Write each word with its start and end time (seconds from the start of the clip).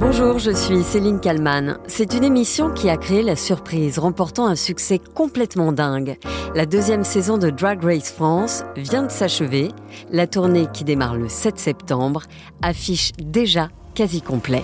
Bonjour, 0.00 0.38
je 0.38 0.52
suis 0.52 0.84
Céline 0.84 1.18
Kalman. 1.18 1.78
C'est 1.88 2.14
une 2.14 2.22
émission 2.22 2.70
qui 2.70 2.88
a 2.88 2.96
créé 2.96 3.20
la 3.24 3.34
surprise, 3.34 3.98
remportant 3.98 4.46
un 4.46 4.54
succès 4.54 5.00
complètement 5.00 5.72
dingue. 5.72 6.18
La 6.54 6.66
deuxième 6.66 7.02
saison 7.02 7.36
de 7.36 7.50
Drag 7.50 7.82
Race 7.82 8.12
France 8.12 8.62
vient 8.76 9.02
de 9.02 9.10
s'achever. 9.10 9.72
La 10.12 10.28
tournée 10.28 10.68
qui 10.72 10.84
démarre 10.84 11.16
le 11.16 11.28
7 11.28 11.58
septembre 11.58 12.22
affiche 12.62 13.10
déjà 13.18 13.70
quasi 13.96 14.22
complet. 14.22 14.62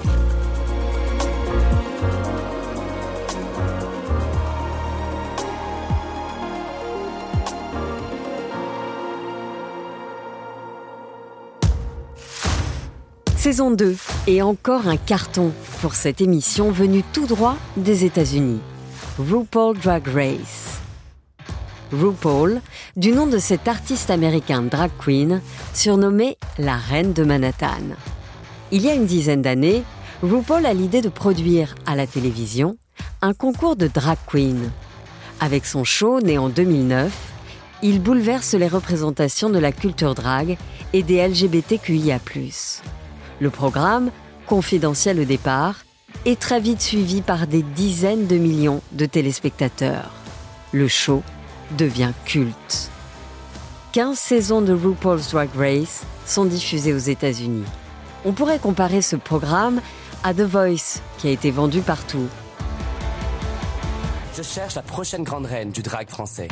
Saison 13.45 13.71
2 13.71 13.95
et 14.27 14.41
encore 14.41 14.89
un 14.89 14.97
carton 14.97 15.53
pour 15.83 15.97
cette 15.97 16.23
émission 16.23 16.71
venue 16.71 17.03
tout 17.13 17.27
droit 17.27 17.59
des 17.77 18.07
États-Unis. 18.07 18.61
RuPaul 19.19 19.77
Drag 19.77 20.07
Race. 20.07 20.81
RuPaul, 21.93 22.63
du 22.97 23.13
nom 23.13 23.27
de 23.27 23.37
cet 23.37 23.69
artiste 23.69 24.09
américain 24.09 24.63
drag 24.63 24.91
queen, 24.99 25.43
surnommé 25.75 26.39
la 26.57 26.79
Reine 26.79 27.13
de 27.13 27.23
Manhattan. 27.23 27.99
Il 28.73 28.81
y 28.81 28.89
a 28.89 28.95
une 28.95 29.05
dizaine 29.05 29.43
d'années, 29.43 29.83
RuPaul 30.23 30.65
a 30.65 30.73
l'idée 30.73 31.03
de 31.03 31.11
produire 31.11 31.75
à 31.85 31.97
la 31.97 32.07
télévision 32.07 32.79
un 33.21 33.35
concours 33.35 33.77
de 33.77 33.89
drag 33.89 34.17
queen. 34.27 34.71
Avec 35.41 35.67
son 35.67 35.85
show 35.85 36.19
né 36.19 36.39
en 36.39 36.49
2009, 36.49 37.13
il 37.83 38.01
bouleverse 38.01 38.55
les 38.55 38.69
représentations 38.69 39.51
de 39.51 39.59
la 39.59 39.71
culture 39.71 40.15
drag 40.15 40.57
et 40.95 41.03
des 41.03 41.29
LGBTQIA. 41.29 42.21
Le 43.41 43.51
programme, 43.51 44.11
confidentiel 44.47 45.21
au 45.21 45.25
départ, 45.25 45.85
est 46.25 46.39
très 46.39 46.61
vite 46.61 46.81
suivi 46.81 47.21
par 47.21 47.47
des 47.47 47.63
dizaines 47.63 48.27
de 48.27 48.37
millions 48.37 48.81
de 48.93 49.07
téléspectateurs. 49.07 50.11
Le 50.73 50.89
show 50.89 51.23
devient 51.77 52.13
culte. 52.25 52.91
15 53.93 54.19
saisons 54.19 54.61
de 54.61 54.73
RuPaul's 54.73 55.31
Drag 55.31 55.51
Race 55.57 56.05
sont 56.27 56.45
diffusées 56.45 56.93
aux 56.93 56.99
États-Unis. 56.99 57.65
On 58.25 58.33
pourrait 58.33 58.59
comparer 58.59 59.03
ce 59.03 59.17
programme 59.17 59.81
à 60.23 60.33
The 60.33 60.41
Voice, 60.41 61.01
qui 61.19 61.29
a 61.29 61.31
été 61.31 61.51
vendu 61.51 61.81
partout. 61.81 62.29
Je 64.37 64.43
cherche 64.43 64.75
la 64.75 64.83
prochaine 64.83 65.23
grande 65.23 65.47
reine 65.47 65.71
du 65.71 65.83
drag 65.83 66.09
français. 66.09 66.49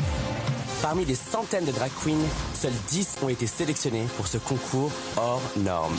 Parmi 0.83 1.05
des 1.05 1.15
centaines 1.15 1.65
de 1.65 1.71
drag 1.71 1.93
queens, 2.05 2.27
seuls 2.61 2.73
10 2.89 3.19
ont 3.23 3.29
été 3.29 3.47
sélectionnés 3.47 4.05
pour 4.17 4.27
ce 4.27 4.37
concours 4.37 4.91
hors 5.17 5.41
norme. 5.59 5.97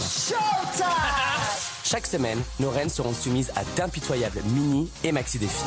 Chaque 1.85 2.05
semaine, 2.05 2.41
nos 2.59 2.69
reines 2.69 2.89
seront 2.89 3.13
soumises 3.13 3.51
à 3.55 3.63
d'impitoyables 3.77 4.41
mini 4.43 4.89
et 5.05 5.13
maxi 5.13 5.39
défis. 5.39 5.63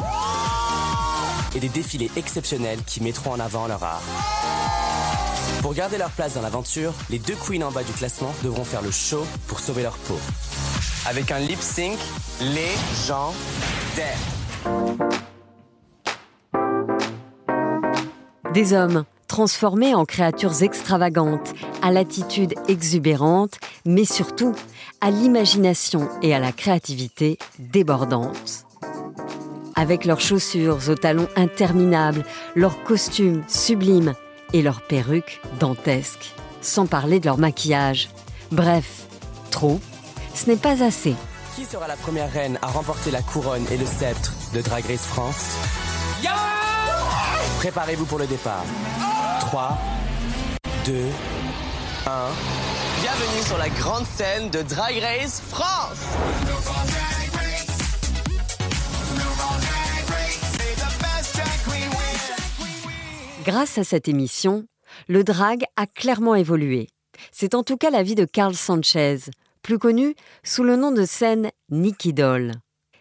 Et 1.54 1.60
des 1.60 1.70
défilés 1.70 2.10
exceptionnels 2.16 2.80
qui 2.86 3.02
mettront 3.02 3.32
en 3.32 3.40
avant 3.40 3.66
leur 3.66 3.82
art. 3.82 4.02
Pour 5.62 5.72
garder 5.72 5.96
leur 5.96 6.10
place 6.10 6.34
dans 6.34 6.42
l'aventure, 6.42 6.92
les 7.08 7.18
deux 7.18 7.36
queens 7.36 7.62
en 7.62 7.72
bas 7.72 7.84
du 7.84 7.92
classement 7.92 8.34
devront 8.44 8.64
faire 8.64 8.82
le 8.82 8.90
show 8.90 9.26
pour 9.46 9.60
sauver 9.60 9.82
leur 9.82 9.96
peau. 9.96 10.18
Avec 11.06 11.30
un 11.30 11.38
lip 11.38 11.60
sync 11.62 11.98
légendaire. 12.40 13.36
Des 18.56 18.72
hommes 18.72 19.04
transformés 19.28 19.94
en 19.94 20.06
créatures 20.06 20.62
extravagantes, 20.62 21.52
à 21.82 21.90
l'attitude 21.90 22.54
exubérante, 22.68 23.58
mais 23.84 24.06
surtout 24.06 24.54
à 25.02 25.10
l'imagination 25.10 26.08
et 26.22 26.34
à 26.34 26.38
la 26.38 26.52
créativité 26.52 27.36
débordante. 27.58 28.64
Avec 29.74 30.06
leurs 30.06 30.22
chaussures 30.22 30.78
aux 30.88 30.94
talons 30.94 31.28
interminables, 31.36 32.24
leurs 32.54 32.82
costumes 32.82 33.42
sublimes 33.46 34.14
et 34.54 34.62
leurs 34.62 34.80
perruques 34.80 35.42
dantesques, 35.60 36.34
sans 36.62 36.86
parler 36.86 37.20
de 37.20 37.26
leur 37.26 37.36
maquillage. 37.36 38.08
Bref, 38.52 39.06
trop, 39.50 39.80
ce 40.32 40.46
n'est 40.48 40.56
pas 40.56 40.82
assez. 40.82 41.14
Qui 41.56 41.66
sera 41.66 41.86
la 41.86 41.96
première 41.96 42.32
reine 42.32 42.58
à 42.62 42.68
remporter 42.68 43.10
la 43.10 43.20
couronne 43.20 43.66
et 43.70 43.76
le 43.76 43.84
sceptre 43.84 44.32
de 44.54 44.62
Drag 44.62 44.86
Race 44.86 45.04
France? 45.04 45.58
Préparez-vous 47.66 48.06
pour 48.06 48.20
le 48.20 48.28
départ. 48.28 48.64
3, 49.40 49.76
2, 50.84 50.92
1. 52.06 52.28
Bienvenue 53.00 53.42
sur 53.44 53.58
la 53.58 53.68
grande 53.70 54.06
scène 54.06 54.50
de 54.50 54.62
Drag 54.62 54.96
Race 55.00 55.40
France 55.40 55.98
Grâce 63.44 63.78
à 63.78 63.82
cette 63.82 64.06
émission, 64.06 64.64
le 65.08 65.24
drag 65.24 65.64
a 65.74 65.88
clairement 65.88 66.36
évolué. 66.36 66.86
C'est 67.32 67.56
en 67.56 67.64
tout 67.64 67.76
cas 67.76 67.90
la 67.90 68.04
vie 68.04 68.14
de 68.14 68.26
Carl 68.26 68.54
Sanchez, 68.54 69.18
plus 69.62 69.80
connu 69.80 70.14
sous 70.44 70.62
le 70.62 70.76
nom 70.76 70.92
de 70.92 71.04
scène 71.04 71.50
Nikki 71.70 72.12
Doll. 72.12 72.52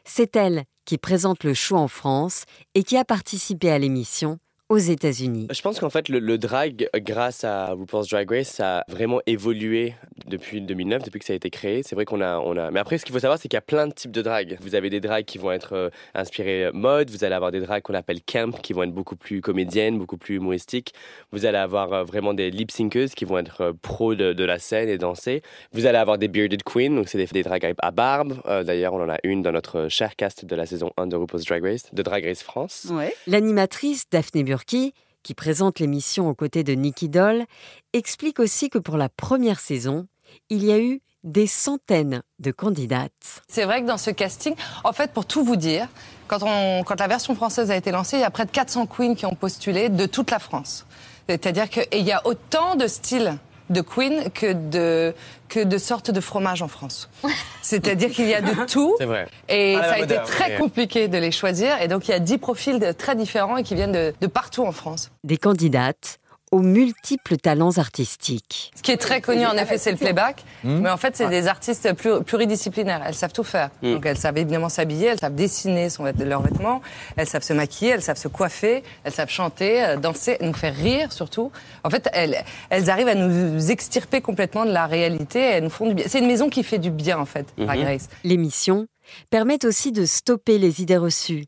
C'est 0.06 0.36
elle 0.36 0.64
qui 0.86 0.98
présente 0.98 1.44
le 1.44 1.54
show 1.54 1.75
en 1.75 1.88
France 1.88 2.46
et 2.74 2.81
qui 2.81 2.98
a 2.98 3.06
participé 3.06 3.70
à 3.70 3.78
l'émission 3.78 4.40
aux 4.70 4.78
États-Unis. 4.78 5.48
Je 5.52 5.62
pense 5.62 5.80
qu'en 5.80 5.92
fait, 5.92 6.09
le, 6.09 6.38
drag, 6.38 6.90
grâce 6.96 7.44
à 7.44 7.74
RuPaul's 7.74 8.09
Drag 8.09 8.30
Race, 8.30 8.48
ça 8.48 8.80
a 8.80 8.84
vraiment 8.90 9.20
évolué 9.28 9.94
depuis 10.28 10.59
2009, 10.59 11.03
depuis 11.03 11.20
que 11.20 11.26
ça 11.26 11.34
a 11.34 11.36
été 11.36 11.52
créé. 11.52 11.84
C'est 11.84 11.94
vrai 11.94 12.06
qu'on 12.06 12.20
a, 12.20 12.40
on 12.40 12.58
a. 12.58 12.72
Mais 12.72 12.80
après, 12.80 12.98
ce 12.98 13.06
qu'il 13.06 13.14
faut 13.14 13.20
savoir, 13.20 13.38
c'est 13.38 13.48
qu'il 13.48 13.58
y 13.58 13.59
a 13.59 13.62
plein 13.62 13.88
de 13.88 13.94
types 13.94 14.12
de 14.12 14.24
drag. 14.24 14.58
Vous 14.62 14.74
avez 14.74 14.90
des 14.90 15.00
drags 15.00 15.24
qui 15.24 15.38
vont 15.38 15.52
être 15.52 15.74
euh, 15.74 15.90
inspirés 16.16 16.72
mode. 16.74 17.12
Vous 17.12 17.24
allez 17.24 17.36
avoir 17.36 17.52
des 17.52 17.59
drags 17.59 17.84
qu'on 17.84 17.94
appelle 17.94 18.22
camp, 18.24 18.59
qui 18.62 18.74
vont 18.74 18.84
être 18.84 18.94
beaucoup 18.94 19.16
plus 19.16 19.42
comédiennes, 19.42 20.00
beaucoup 20.00 20.18
plus 20.18 20.38
humoristiques. 20.38 20.94
Vous 21.31 21.46
allez 21.46 21.59
avoir 21.59 21.94
euh, 21.94 22.04
vraiment 22.04 22.34
des 22.34 22.50
lip 22.50 22.72
syncers 22.72 23.09
qui 23.16 23.25
vont 23.25 23.38
être 23.38 23.62
euh, 23.62 23.74
pros 23.80 24.16
de, 24.16 24.46
la 24.46 24.58
scène 24.58 24.90
et 24.90 24.98
danser. 24.98 25.44
Vous 25.74 25.86
allez 25.86 25.98
avoir 25.98 26.18
des 26.18 26.28
bearded 26.28 26.64
queens, 26.64 26.96
donc 26.96 27.08
c'est 27.08 27.18
des, 27.18 27.25
des 27.25 27.44
drags 27.44 27.74
à 27.78 27.92
barbe. 27.92 28.42
D'ailleurs, 28.46 28.94
on 28.94 29.02
en 29.02 29.09
a 29.09 29.18
une 29.24 29.42
dans 29.42 29.52
notre 29.52 29.88
cher 29.90 30.16
cast 30.16 30.46
de 30.46 30.56
la 30.56 30.66
saison 30.66 30.92
1 30.98 31.08
de 31.08 31.16
RuPaul's 31.16 31.46
Drag 31.46 31.64
Race, 31.64 31.94
de 31.94 32.02
Drag 32.02 32.24
Race 32.24 32.44
France. 32.44 32.88
L'animatrice 33.28 34.06
Daphne 34.12 34.44
Burki 34.56 34.94
qui 35.22 35.34
présente 35.34 35.80
l'émission 35.80 36.30
aux 36.30 36.36
côtés 36.36 36.64
de 36.64 36.74
Nicky 36.74 37.10
Doll, 37.10 37.46
explique 37.94 38.40
aussi 38.40 38.70
que 38.70 38.78
pour 38.78 38.96
la 38.96 39.10
première 39.10 39.60
saison, 39.60 40.08
il 40.50 40.64
y 40.64 40.72
a 40.72 40.80
eu 40.80 41.02
des 41.24 41.48
centaines 41.48 42.22
de 42.38 42.52
candidates. 42.52 43.42
C'est 43.48 43.66
vrai 43.66 43.82
que 43.82 43.88
dans 43.88 43.98
ce 43.98 44.12
casting, 44.12 44.54
en 44.84 44.94
fait, 44.94 45.12
pour 45.12 45.26
tout 45.26 45.44
vous 45.44 45.56
dire, 45.56 45.90
quand, 46.28 46.40
quand 46.84 47.00
la 47.00 47.08
version 47.08 47.34
française 47.34 47.72
a 47.72 47.76
été 47.76 47.90
lancée, 47.90 48.18
il 48.18 48.22
y 48.22 48.24
a 48.24 48.30
près 48.30 48.46
de 48.46 48.52
400 48.52 48.86
queens 48.86 49.16
qui 49.16 49.26
ont 49.26 49.34
postulé 49.34 49.90
de 49.90 50.06
toute 50.06 50.30
la 50.30 50.40
France. 50.40 50.86
C'est-à-dire 51.28 51.70
qu'il 51.70 52.06
y 52.06 52.12
a 52.12 52.26
autant 52.28 52.76
de 52.76 52.86
styles 52.86 53.38
de 53.70 53.81
Queen 53.81 54.30
que 54.31 54.53
de, 54.53 55.14
que 55.50 55.64
de 55.64 55.78
sortes 55.78 56.12
de 56.12 56.20
fromage 56.20 56.62
en 56.62 56.68
France. 56.68 57.09
C'est-à-dire 57.62 58.12
qu'il 58.12 58.28
y 58.28 58.34
a 58.34 58.42
de 58.42 58.66
tout. 58.66 58.96
C'est 58.98 59.06
vrai. 59.06 59.28
Et 59.50 59.76
ça 59.76 59.94
a 59.94 60.00
été 60.00 60.18
très 60.26 60.56
compliqué 60.58 61.08
de 61.08 61.18
les 61.18 61.31
choisir. 61.31 61.81
Et 61.81 61.88
donc, 61.88 62.08
il 62.08 62.12
y 62.12 62.14
a 62.14 62.20
dix 62.20 62.38
profils 62.38 62.94
très 62.98 63.16
différents 63.16 63.58
et 63.58 63.64
qui 63.64 63.75
viennent 63.75 63.92
de, 63.92 64.14
de 64.20 64.28
partout 64.28 64.64
en 64.66 64.72
France. 64.72 65.12
Des 65.24 65.38
candidates 65.38 66.20
aux 66.56 66.62
multiples 66.62 67.36
talents 67.36 67.78
artistiques. 67.78 68.72
Ce 68.78 68.82
qui 68.82 68.92
est 68.92 68.98
très 68.98 69.20
connu, 69.20 69.46
en 69.46 69.58
effet, 69.58 69.78
c'est 69.78 69.92
le 69.92 69.98
playback. 69.98 70.46
Hmm. 70.64 70.80
Mais 70.80 70.90
en 70.90 70.96
fait, 70.96 71.18
c'est 71.18 71.28
des 71.28 71.48
artistes 71.48 71.92
pluridisciplinaires. 71.94 73.02
Elles 73.06 73.14
savent 73.14 73.34
tout 73.34 73.44
faire. 73.44 73.72
Hmm. 73.82 73.96
Donc, 73.96 74.06
elles 74.06 74.18
savent 74.18 74.38
évidemment 74.38 74.70
s'habiller, 74.70 75.08
elles 75.08 75.20
savent 75.20 75.36
dessiner 75.36 75.90
son, 75.90 76.06
leurs 76.06 76.42
vêtements, 76.42 76.82
elles 77.18 77.28
savent 77.28 77.44
se 77.44 77.52
maquiller, 77.52 77.92
elles 77.92 78.02
savent 78.02 78.18
se 78.18 78.30
coiffer, 78.30 78.84
elles 79.04 79.12
savent 79.12 79.30
chanter, 79.30 79.84
euh, 79.84 79.98
danser, 79.98 80.38
nous 80.40 80.54
faire 80.54 80.74
rire 80.74 81.12
surtout. 81.12 81.52
En 81.84 81.90
fait, 81.90 82.08
elles, 82.14 82.38
elles 82.70 82.90
arrivent 82.90 83.10
à 83.10 83.16
nous 83.16 83.70
extirper 83.70 84.22
complètement 84.22 84.66
de 84.66 84.72
la 84.72 84.86
réalité. 84.86 85.42
Elles 85.42 85.66
nous 85.66 85.70
font 85.70 85.88
du 85.88 85.94
bien. 85.94 86.06
C'est 86.08 86.20
une 86.20 86.28
maison 86.28 86.48
qui 86.50 86.64
fait 86.64 86.80
du 86.80 86.90
bien, 86.90 87.20
en 87.20 87.26
fait, 87.26 87.48
par 87.68 87.76
mhm. 87.76 87.84
Grace. 87.84 88.08
L'émission 88.24 88.88
permet 89.30 89.66
aussi 89.66 89.92
de 89.92 90.06
stopper 90.06 90.58
les 90.58 90.81
idées 90.81 90.96
reçues. 90.96 91.48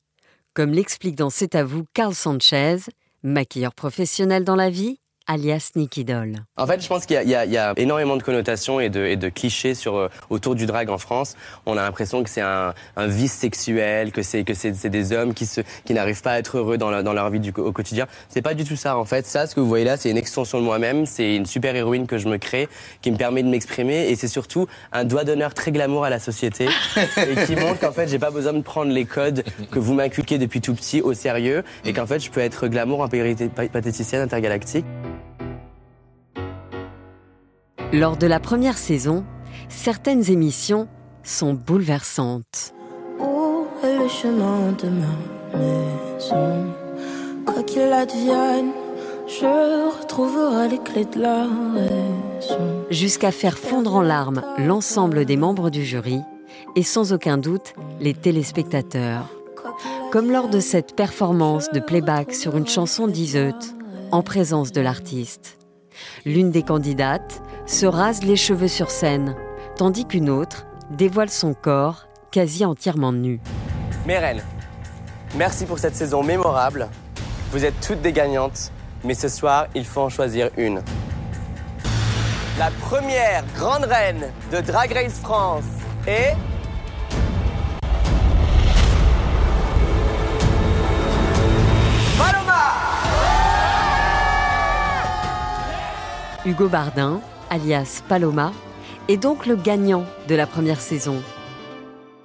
Comme 0.54 0.74
l'explique 0.74 1.16
dans 1.16 1.30
C'est 1.30 1.56
à 1.56 1.64
vous 1.64 1.86
Carl 1.94 2.14
Sanchez, 2.14 2.78
Maquilleur 3.28 3.76
professionnel 3.76 4.46
dans 4.46 4.56
la 4.56 4.70
vie 4.70 5.02
alias 5.28 5.72
Nicky 5.76 6.06
Doll. 6.06 6.36
En 6.56 6.66
fait, 6.66 6.82
je 6.82 6.88
pense 6.88 7.06
qu'il 7.06 7.22
y, 7.22 7.36
a 7.36 7.74
énormément 7.78 8.18
de 8.18 8.24
connotations 8.24 8.80
et 8.80 8.90
de, 8.90 9.30
clichés 9.30 9.76
sur, 9.76 9.96
euh, 9.96 10.10
autour 10.30 10.56
du 10.56 10.66
drag 10.66 10.90
en 10.90 10.98
France. 10.98 11.36
On 11.66 11.78
a 11.78 11.82
l'impression 11.82 12.24
que 12.24 12.30
c'est 12.30 12.42
un, 12.42 12.74
vice 12.98 13.34
sexuel, 13.34 14.12
que 14.12 14.24
c'est 14.24 14.44
que 14.44 14.54
c'est 14.54 14.90
des 14.90 15.14
hommes 15.14 15.34
qui, 15.34 15.46
se, 15.46 15.62
qui 15.86 15.94
n'arrivent 15.94 16.22
pas 16.22 16.32
à 16.32 16.40
être 16.40 16.58
heureux 16.58 16.78
dans, 16.78 17.04
dans 17.04 17.14
leur 17.14 17.30
vie 17.30 17.40
du, 17.40 17.52
au 17.58 17.72
quotidien. 17.72 18.08
C'est 18.30 18.42
pas 18.42 18.54
du 18.54 18.64
tout 18.64 18.76
ça. 18.76 18.98
En 18.98 19.06
fait, 19.06 19.26
ça, 19.26 19.48
ce 19.48 19.56
que 19.56 19.60
vous 19.60 19.68
voyez 19.68 19.86
là, 19.86 19.98
c'est 19.98 20.10
une 20.10 20.18
extension 20.18 20.60
de 20.60 20.64
moi-même. 20.64 21.06
C'est 21.06 21.36
une 21.36 21.46
super 21.46 21.76
héroïne 21.76 22.08
que 22.08 22.18
je 22.18 22.28
me 22.28 22.38
crée, 22.38 22.68
qui 23.02 23.12
me 23.12 23.18
permet 23.18 23.44
de 23.44 23.50
m'exprimer, 23.50 24.10
et 24.10 24.16
c'est 24.16 24.28
surtout 24.28 24.68
un 24.92 25.04
doigt 25.04 25.24
d'honneur 25.24 25.54
très 25.54 25.72
glamour 25.72 26.06
à 26.06 26.10
la 26.10 26.20
société, 26.20 26.68
et 27.18 27.46
qui 27.46 27.56
montre 27.56 27.80
qu'en 27.80 27.92
fait, 27.92 28.08
j'ai 28.08 28.20
pas 28.20 28.32
besoin 28.32 28.54
de 28.54 28.62
prendre 28.62 28.92
les 28.92 29.06
codes 29.06 29.44
que 29.72 29.80
vous 29.80 29.94
m'inculquez 29.94 30.38
depuis 30.38 30.62
tout 30.62 30.74
petit 30.74 31.02
au 31.02 31.14
sérieux, 31.14 31.64
et 31.86 31.94
qu'en 31.94 32.08
fait, 32.08 32.20
je 32.20 32.32
peux 32.32 32.42
être 32.42 32.68
glamour 32.68 33.02
en 33.02 33.08
pathéticienne 33.08 34.22
intergalactique. 34.22 34.86
Lors 37.94 38.18
de 38.18 38.28
la 38.28 38.42
première 38.42 38.78
saison, 38.78 39.24
certaines 39.70 40.30
émissions 40.30 40.90
sont 41.24 41.54
bouleversantes. 41.54 42.74
Où 43.18 43.66
est 43.82 43.98
le 43.98 44.10
chemin 44.10 44.74
de 44.74 44.90
ma 44.90 45.58
maison 45.58 46.74
Quoi 47.46 47.64
qu'il 47.64 47.94
advienne, 47.94 48.72
je 49.26 50.00
retrouverai 50.02 50.68
les 50.68 50.80
clés 50.80 51.06
de 51.06 51.22
la 51.22 51.44
raison. 51.44 52.86
Jusqu'à 52.90 53.32
faire 53.32 53.58
fondre 53.58 53.96
en 53.96 54.02
larmes 54.02 54.44
l'ensemble 54.58 55.24
des 55.24 55.38
membres 55.38 55.70
du 55.70 55.86
jury 55.86 56.20
et 56.76 56.84
sans 56.84 57.14
aucun 57.14 57.38
doute 57.38 57.74
les 58.02 58.14
téléspectateurs. 58.14 59.30
Comme 60.12 60.30
lors 60.30 60.50
de 60.50 60.60
cette 60.60 60.94
performance 60.94 61.70
de 61.72 61.80
playback 61.80 62.34
sur 62.34 62.58
une 62.58 62.68
chanson 62.68 63.08
d'Iseut, 63.08 63.54
en 64.12 64.24
présence 64.24 64.74
de 64.74 64.82
l'artiste. 64.82 65.58
L'une 66.26 66.52
des 66.52 66.64
candidates 66.64 67.42
se 67.68 67.86
rase 67.86 68.24
les 68.24 68.38
cheveux 68.38 68.70
sur 68.70 68.90
scène, 68.90 69.36
tandis 69.76 70.06
qu'une 70.06 70.30
autre 70.30 70.66
dévoile 70.90 71.30
son 71.30 71.54
corps 71.54 72.08
quasi 72.32 72.64
entièrement 72.64 73.12
nu. 73.12 73.42
Mes 74.06 74.18
reines, 74.18 74.42
merci 75.36 75.66
pour 75.66 75.78
cette 75.78 75.96
saison 75.96 76.24
mémorable. 76.24 76.88
Vous 77.52 77.66
êtes 77.66 77.80
toutes 77.86 78.02
des 78.02 78.14
gagnantes, 78.14 78.72
mais 79.04 79.14
ce 79.14 79.28
soir, 79.28 79.68
il 79.76 79.86
faut 79.86 80.02
en 80.02 80.10
choisir 80.10 80.50
une. 80.56 80.82
La 82.58 82.72
première 82.80 83.44
grande 83.56 83.84
reine 83.84 84.32
de 84.52 84.62
Drag 84.62 84.92
Race 84.94 85.20
France 85.20 85.66
est... 86.08 86.36
Paloma 92.18 92.74
Hugo 96.46 96.70
Bardin, 96.70 97.20
alias 97.50 98.02
Paloma, 98.08 98.52
est 99.08 99.18
donc 99.18 99.46
le 99.46 99.56
gagnant 99.56 100.06
de 100.28 100.36
la 100.36 100.48
première 100.48 100.82
saison. 100.82 101.22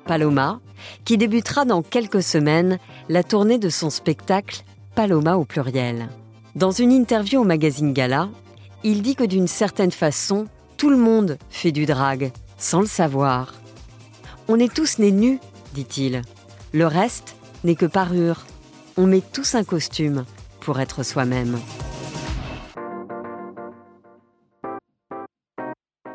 Paloma, 0.06 0.60
qui 1.04 1.16
débutera 1.16 1.64
dans 1.64 1.82
quelques 1.82 2.22
semaines 2.22 2.78
la 3.08 3.22
tournée 3.22 3.58
de 3.58 3.68
son 3.68 3.90
spectacle 3.90 4.64
Paloma 4.94 5.36
au 5.36 5.44
pluriel. 5.44 6.08
Dans 6.54 6.70
une 6.70 6.92
interview 6.92 7.40
au 7.40 7.44
magazine 7.44 7.92
Gala, 7.92 8.28
il 8.84 9.02
dit 9.02 9.14
que 9.14 9.24
d'une 9.24 9.48
certaine 9.48 9.92
façon, 9.92 10.46
tout 10.76 10.90
le 10.90 10.96
monde 10.96 11.38
fait 11.50 11.72
du 11.72 11.86
drag, 11.86 12.32
sans 12.58 12.80
le 12.80 12.86
savoir. 12.86 13.54
On 14.48 14.58
est 14.58 14.72
tous 14.72 14.98
nés 14.98 15.12
nus, 15.12 15.38
dit-il. 15.74 16.22
Le 16.72 16.86
reste 16.86 17.36
n'est 17.64 17.76
que 17.76 17.86
parure. 17.86 18.44
On 18.96 19.06
met 19.06 19.22
tous 19.32 19.54
un 19.54 19.64
costume 19.64 20.24
pour 20.60 20.80
être 20.80 21.04
soi-même. 21.04 21.58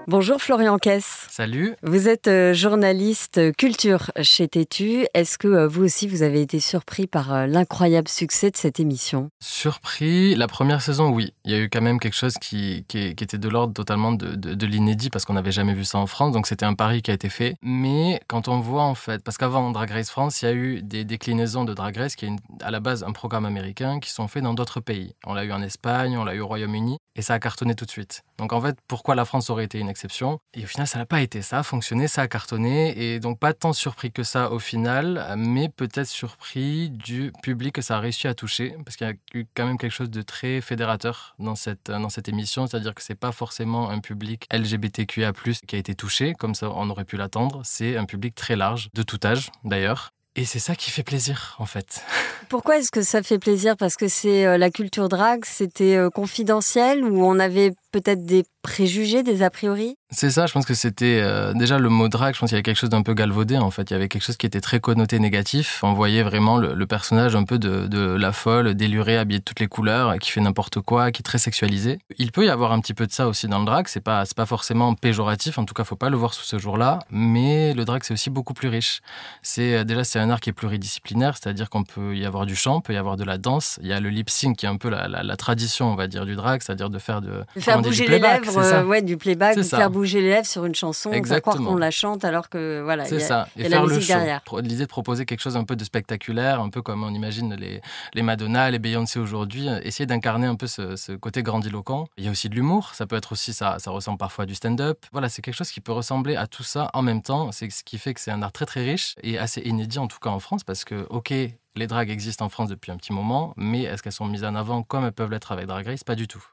Bonjour 0.09 0.42
Florian 0.42 0.77
Kess. 0.77 1.27
Salut. 1.30 1.75
Vous 1.83 2.07
êtes 2.07 2.30
euh, 2.30 2.54
journaliste 2.54 3.54
culture 3.57 4.09
chez 4.21 4.48
Tétu. 4.48 5.06
Est-ce 5.13 5.38
que 5.38 5.50
euh, 5.50 5.68
vous 5.68 5.83
aussi 5.83 6.07
vous 6.07 6.24
avez 6.24 6.39
été 6.39 6.62
surpris 6.62 7.07
par 7.07 7.33
euh, 7.33 7.45
l'incroyable 7.45 8.07
succès 8.07 8.50
de 8.50 8.56
cette 8.56 8.80
émission? 8.80 9.30
Surpris, 9.42 10.33
la 10.36 10.48
première 10.48 10.81
saison, 10.81 11.09
oui. 11.09 11.33
Il 11.44 11.51
y 11.51 11.56
a 11.56 11.57
eu 11.57 11.69
quand 11.69 11.81
même 11.81 12.00
quelque 12.00 12.15
chose 12.15 12.36
qui, 12.36 12.86
qui, 12.88 13.00
était 13.00 13.38
de 13.38 13.50
l'ordre 13.50 13.74
totalement 13.74 14.13
de, 14.13 14.36
de, 14.36 14.65
l'inédit 14.65 15.09
parce 15.09 15.25
qu'on 15.25 15.33
n'avait 15.33 15.51
jamais 15.51 15.74
vu 15.74 15.83
ça 15.83 15.98
en 15.98 16.07
France. 16.07 16.31
Donc 16.31 16.48
c'était 16.48 16.65
un 16.65 16.74
pari 16.74 17.01
qui 17.01 17.12
a 17.12 17.13
été 17.13 17.27
fait. 17.27 17.56
Mais 17.62 18.21
quand 18.27 18.48
on 18.48 18.62
voit 18.62 18.83
en 18.83 18.95
fait, 18.95 19.21
parce 19.25 19.38
qu'avant 19.38 19.71
Drag 19.71 19.92
Race 19.92 20.10
France, 20.10 20.42
il 20.42 20.45
y 20.45 20.48
a 20.48 20.53
eu 20.53 20.81
des 20.83 21.03
déclinaisons 21.03 21.65
de 21.65 21.74
Drag 21.74 21.98
Race 21.98 22.15
qui 22.15 22.27
est 22.27 22.36
à 22.62 22.71
la 22.71 22.80
base 22.80 23.03
un 23.03 23.12
programme 23.12 23.44
américain 23.44 24.00
qui 24.00 24.12
sont 24.12 24.30
faits 24.30 24.44
dans 24.44 24.53
d'autres 24.53 24.80
pays. 24.80 25.15
On 25.25 25.33
l'a 25.33 25.44
eu 25.44 25.51
en 25.51 25.62
Espagne, 25.62 26.18
on 26.18 26.24
l'a 26.24 26.33
eu 26.33 26.39
au 26.39 26.48
Royaume-Uni 26.48 26.98
et 27.18 27.22
ça 27.22 27.34
a 27.34 27.40
cartonné 27.40 27.75
tout 27.75 27.86
de 27.86 27.92
suite. 27.92 28.24
Donc 28.38 28.54
en 28.54 28.62
fait, 28.62 28.78
pourquoi 28.88 29.16
la 29.16 29.25
France 29.25 29.50
aurait 29.50 29.66
été 29.66 29.80
une 29.80 29.90
exception? 29.90 30.40
Et 30.54 30.64
au 30.64 30.68
final, 30.68 30.88
ça 30.88 31.00
n'a 31.00 31.06
pas 31.06 31.22
été. 31.22 31.42
Ça 31.42 31.60
a 31.60 31.64
fonctionné, 31.64 32.08
ça 32.08 32.22
a 32.22 32.28
cartonné. 32.28 32.98
Et 32.98 33.19
donc 33.19 33.40
pas 33.40 33.54
tant 33.54 33.74
surpris 33.74 34.12
que 34.12 34.24
ça 34.24 34.52
au 34.52 34.60
final, 34.60 35.34
mais 35.36 35.68
peut-être 35.69 36.08
surpris 36.08 36.90
du 36.90 37.34
public 37.42 37.75
que 37.75 37.81
ça 37.81 37.98
a 37.98 38.00
réussi 38.00 38.28
à 38.28 38.34
toucher. 38.34 38.75
Parce 38.86 38.96
qu'il 38.96 39.08
y 39.08 39.10
a 39.10 39.14
eu 39.34 39.46
quand 39.56 39.66
même 39.66 39.78
quelque 39.78 39.92
chose 39.92 40.12
de 40.12 40.22
très 40.22 40.62
fédérateur 40.62 41.36
dans 41.40 41.56
cette, 41.56 41.90
dans 41.90 42.10
cette 42.10 42.30
émission. 42.30 42.68
C'est-à-dire 42.68 42.94
que 42.94 43.02
c'est 43.02 43.16
pas 43.16 43.31
forcément 43.31 43.90
un 43.90 44.00
public 44.00 44.48
LGBTQIA+, 44.52 45.34
qui 45.68 45.75
a 45.75 45.80
été 45.80 45.96
touché, 45.96 46.34
comme 46.36 46.56
ça 46.56 46.70
on 46.70 46.90
aurait 46.90 47.06
pu 47.06 47.18
l'attendre. 47.18 47.62
C'est 47.63 47.98
un 47.98 48.06
public 48.06 48.36
très 48.36 48.56
large, 48.56 48.90
de 48.94 49.02
tout 49.02 49.20
âge 49.24 49.50
d'ailleurs. 49.63 50.12
Et 50.39 50.45
c'est 50.45 50.60
ça 50.60 50.75
qui 50.75 50.92
fait 50.92 51.01
plaisir, 51.01 51.56
en 51.57 51.66
fait. 51.66 52.04
Pourquoi 52.50 52.78
est-ce 52.78 52.92
que 52.92 53.01
ça 53.01 53.24
fait 53.24 53.39
plaisir? 53.39 53.75
Parce 53.75 53.95
que 53.95 54.07
c'est 54.07 54.45
euh, 54.45 54.60
la 54.60 54.69
culture 54.69 55.10
drague, 55.10 55.44
c'était 55.45 55.95
euh, 55.95 56.12
confidentiel 56.12 57.04
ou 57.04 57.25
on 57.25 57.39
avait 57.39 57.72
peut-être 58.02 58.26
des 58.26 58.44
préjugés, 58.62 59.24
des 59.24 59.44
a 59.44 59.50
priori 59.50 59.96
C'est 60.12 60.30
ça, 60.30 60.46
je 60.46 60.52
pense 60.52 60.66
que 60.66 60.74
c'était 60.74 61.22
euh, 61.22 61.54
déjà 61.54 61.80
le 61.80 61.88
mot 61.88 62.10
drague, 62.10 62.36
je 62.36 62.40
pense 62.40 62.50
qu'il 62.50 62.56
y 62.56 62.58
avait 62.58 62.64
quelque 62.64 62.78
chose 62.78 62.90
d'un 62.90 63.02
peu 63.02 63.14
galvaudé 63.14 63.58
en 63.58 63.72
fait, 63.72 63.90
il 63.90 63.94
y 63.94 63.96
avait 63.96 64.10
quelque 64.10 64.24
chose 64.24 64.36
qui 64.36 64.46
était 64.46 64.60
très 64.60 64.82
connoté 64.82 65.20
négatif, 65.20 65.80
on 65.84 65.94
voyait 65.94 66.22
vraiment 66.22 66.58
le, 66.58 66.86
personnage 66.86 67.36
un 67.36 67.44
peu 67.44 67.60
de, 67.60 67.88
de, 67.88 68.00
la 68.00 68.32
folle, 68.32 68.74
délurée, 68.74 69.18
habillée 69.18 69.40
de 69.40 69.44
toutes 69.44 69.60
les 69.60 69.68
couleurs, 69.68 70.18
qui 70.20 70.32
fait 70.32 70.42
n'importe 70.42 70.80
quoi, 70.80 71.12
qui 71.12 71.22
est 71.22 71.24
très 71.24 71.38
sexualisé. 71.38 72.00
Il 72.18 72.32
peut 72.32 72.46
y 72.46 72.50
avoir 72.50 72.72
un 72.72 72.80
petit 72.80 72.94
peu 72.94 73.08
de 73.08 73.12
ça 73.12 73.28
aussi 73.28 73.48
dans 73.48 73.60
le 73.60 73.66
drag, 73.66 73.88
c'est 73.88 74.02
pas, 74.02 74.24
pas 74.36 74.46
forcément 74.46 74.94
péjoratif, 74.94 75.58
en 75.58 75.66
tout 75.66 75.74
cas 75.74 75.84
faut 75.84 75.96
pas 75.96 76.10
le 76.10 76.18
voir 76.18 76.34
sous 76.34 76.46
ce 76.46 76.58
jour-là, 76.60 77.00
mais 77.10 77.74
le 77.74 77.86
drag 77.86 78.04
c'est 78.04 78.14
aussi 78.14 78.30
beaucoup 78.30 78.54
plus 78.54 78.68
riche. 78.68 79.02
C'est 79.42 79.76
euh, 79.76 79.84
Déjà 79.84 80.04
c'est 80.04 80.20
un 80.20 80.30
art 80.30 80.42
qui 80.42 80.50
est 80.50 80.54
pluridisciplinaire, 80.54 81.38
c'est-à-dire 81.38 81.70
qu'on 81.70 81.84
peut 81.84 82.18
y 82.18 82.26
avoir 82.26 82.46
du 82.46 82.56
chant, 82.56 82.82
peut 82.82 82.94
y 82.94 82.98
avoir 82.98 83.16
de 83.16 83.24
la 83.24 83.38
danse, 83.38 83.80
il 83.82 83.88
y 83.88 83.94
a 83.94 84.02
le 84.02 84.10
lip 84.10 84.30
sync 84.30 84.58
qui 84.58 84.66
est 84.66 84.70
un 84.70 84.78
peu 84.78 84.90
la, 84.90 85.08
la, 85.08 85.38
tradition 85.38 85.92
on 85.92 85.96
va 85.96 86.08
dire 86.08 86.26
du 86.26 86.36
drag, 86.36 86.62
c'est-à-dire 86.62 86.90
de 86.90 87.00
faire 87.00 87.22
de 87.22 87.46
bouger 87.88 88.07
les 88.07 88.19
lèvres, 88.19 88.57
euh, 88.57 88.84
ouais, 88.84 89.01
du 89.01 89.18
playback, 89.18 89.62
faire 89.62 89.89
bouger 89.89 90.22
les 90.22 90.30
lèvres 90.30 90.48
sur 90.48 90.66
une 90.66 90.75
chanson, 90.75 91.12
pour 91.12 91.42
croire 91.42 91.57
qu'on 91.57 91.75
la 91.75 91.92
chante 91.92 92.25
alors 92.25 92.50
que 92.50 92.81
voilà, 92.84 93.06
c'est 93.06 93.19
ça. 93.19 93.48
Et, 93.57 93.69
faire 93.69 93.81
la 93.81 93.88
musique 93.88 94.10
le 94.10 94.16
derrière. 94.16 94.42
L'idée 94.62 94.84
de 94.84 94.89
proposer 94.89 95.25
quelque 95.25 95.42
chose 95.42 95.57
un 95.57 95.63
peu 95.63 95.75
de 95.75 95.84
spectaculaire, 95.84 96.60
un 96.60 96.69
peu 96.69 96.81
comme 96.81 97.04
on 97.04 97.13
imagine 97.13 97.54
les, 97.56 97.81
les 98.13 98.22
Madonna, 98.22 98.69
les 98.72 98.80
Beyoncé 98.80 99.19
aujourd'hui, 99.19 99.69
euh, 99.69 99.80
essayer 99.84 100.06
d'incarner 100.06 100.48
un 100.48 100.56
peu 100.56 100.68
ce, 100.68 101.16
côté 101.16 101.44
grandiloquent. 101.44 102.07
Il 102.18 102.25
y 102.25 102.28
a 102.28 102.31
aussi 102.31 102.50
de 102.50 102.56
l'humour, 102.56 102.92
ça 102.94 103.07
peut 103.07 103.16
être 103.16 103.31
aussi 103.31 103.54
ça, 103.54 103.78
ça 103.80 103.92
ressemble 103.92 104.18
parfois 104.18 104.44
à 104.44 104.45
du 104.45 104.56
stand-up. 104.56 105.06
Voilà, 105.12 105.30
c'est 105.30 105.42
quelque 105.42 105.56
chose 105.56 105.72
qui 105.72 105.81
peut 105.81 105.92
ressembler 105.92 106.36
à 106.36 106.48
tout 106.48 106.63
ça 106.63 106.89
en 106.94 107.01
même 107.01 107.22
temps. 107.22 107.51
C'est 107.51 107.69
ce 107.69 107.84
qui 107.84 107.98
fait 107.98 108.13
que 108.13 108.22
c'est 108.22 108.31
un 108.31 108.42
art 108.42 108.51
très 108.51 108.66
très 108.66 108.84
riche 108.84 109.16
et 109.24 109.38
assez 109.38 109.62
inédit 109.62 110.00
en 110.00 110.07
tout 110.07 110.19
cas 110.19 110.30
en 110.30 110.39
France 110.39 110.63
parce 110.63 110.86
que 110.86 111.06
ok, 111.10 111.34
les 111.78 111.88
dragues 111.88 112.10
existent 112.10 112.45
en 112.45 112.50
France 112.50 112.69
depuis 112.69 112.92
un 112.92 112.98
petit 112.98 113.13
moment, 113.13 113.54
mais 113.56 113.84
est-ce 113.84 114.01
qu'elles 114.01 114.12
sont 114.12 114.25
mises 114.25 114.44
en 114.44 114.56
avant 114.56 114.84
comme 114.84 115.06
elles 115.06 115.12
peuvent 115.12 115.31
l'être 115.31 115.51
avec 115.51 115.68
Drag 115.68 115.86
Race? 115.86 116.04
Pas 116.04 116.16
du 116.16 116.28
tout. 116.28 116.44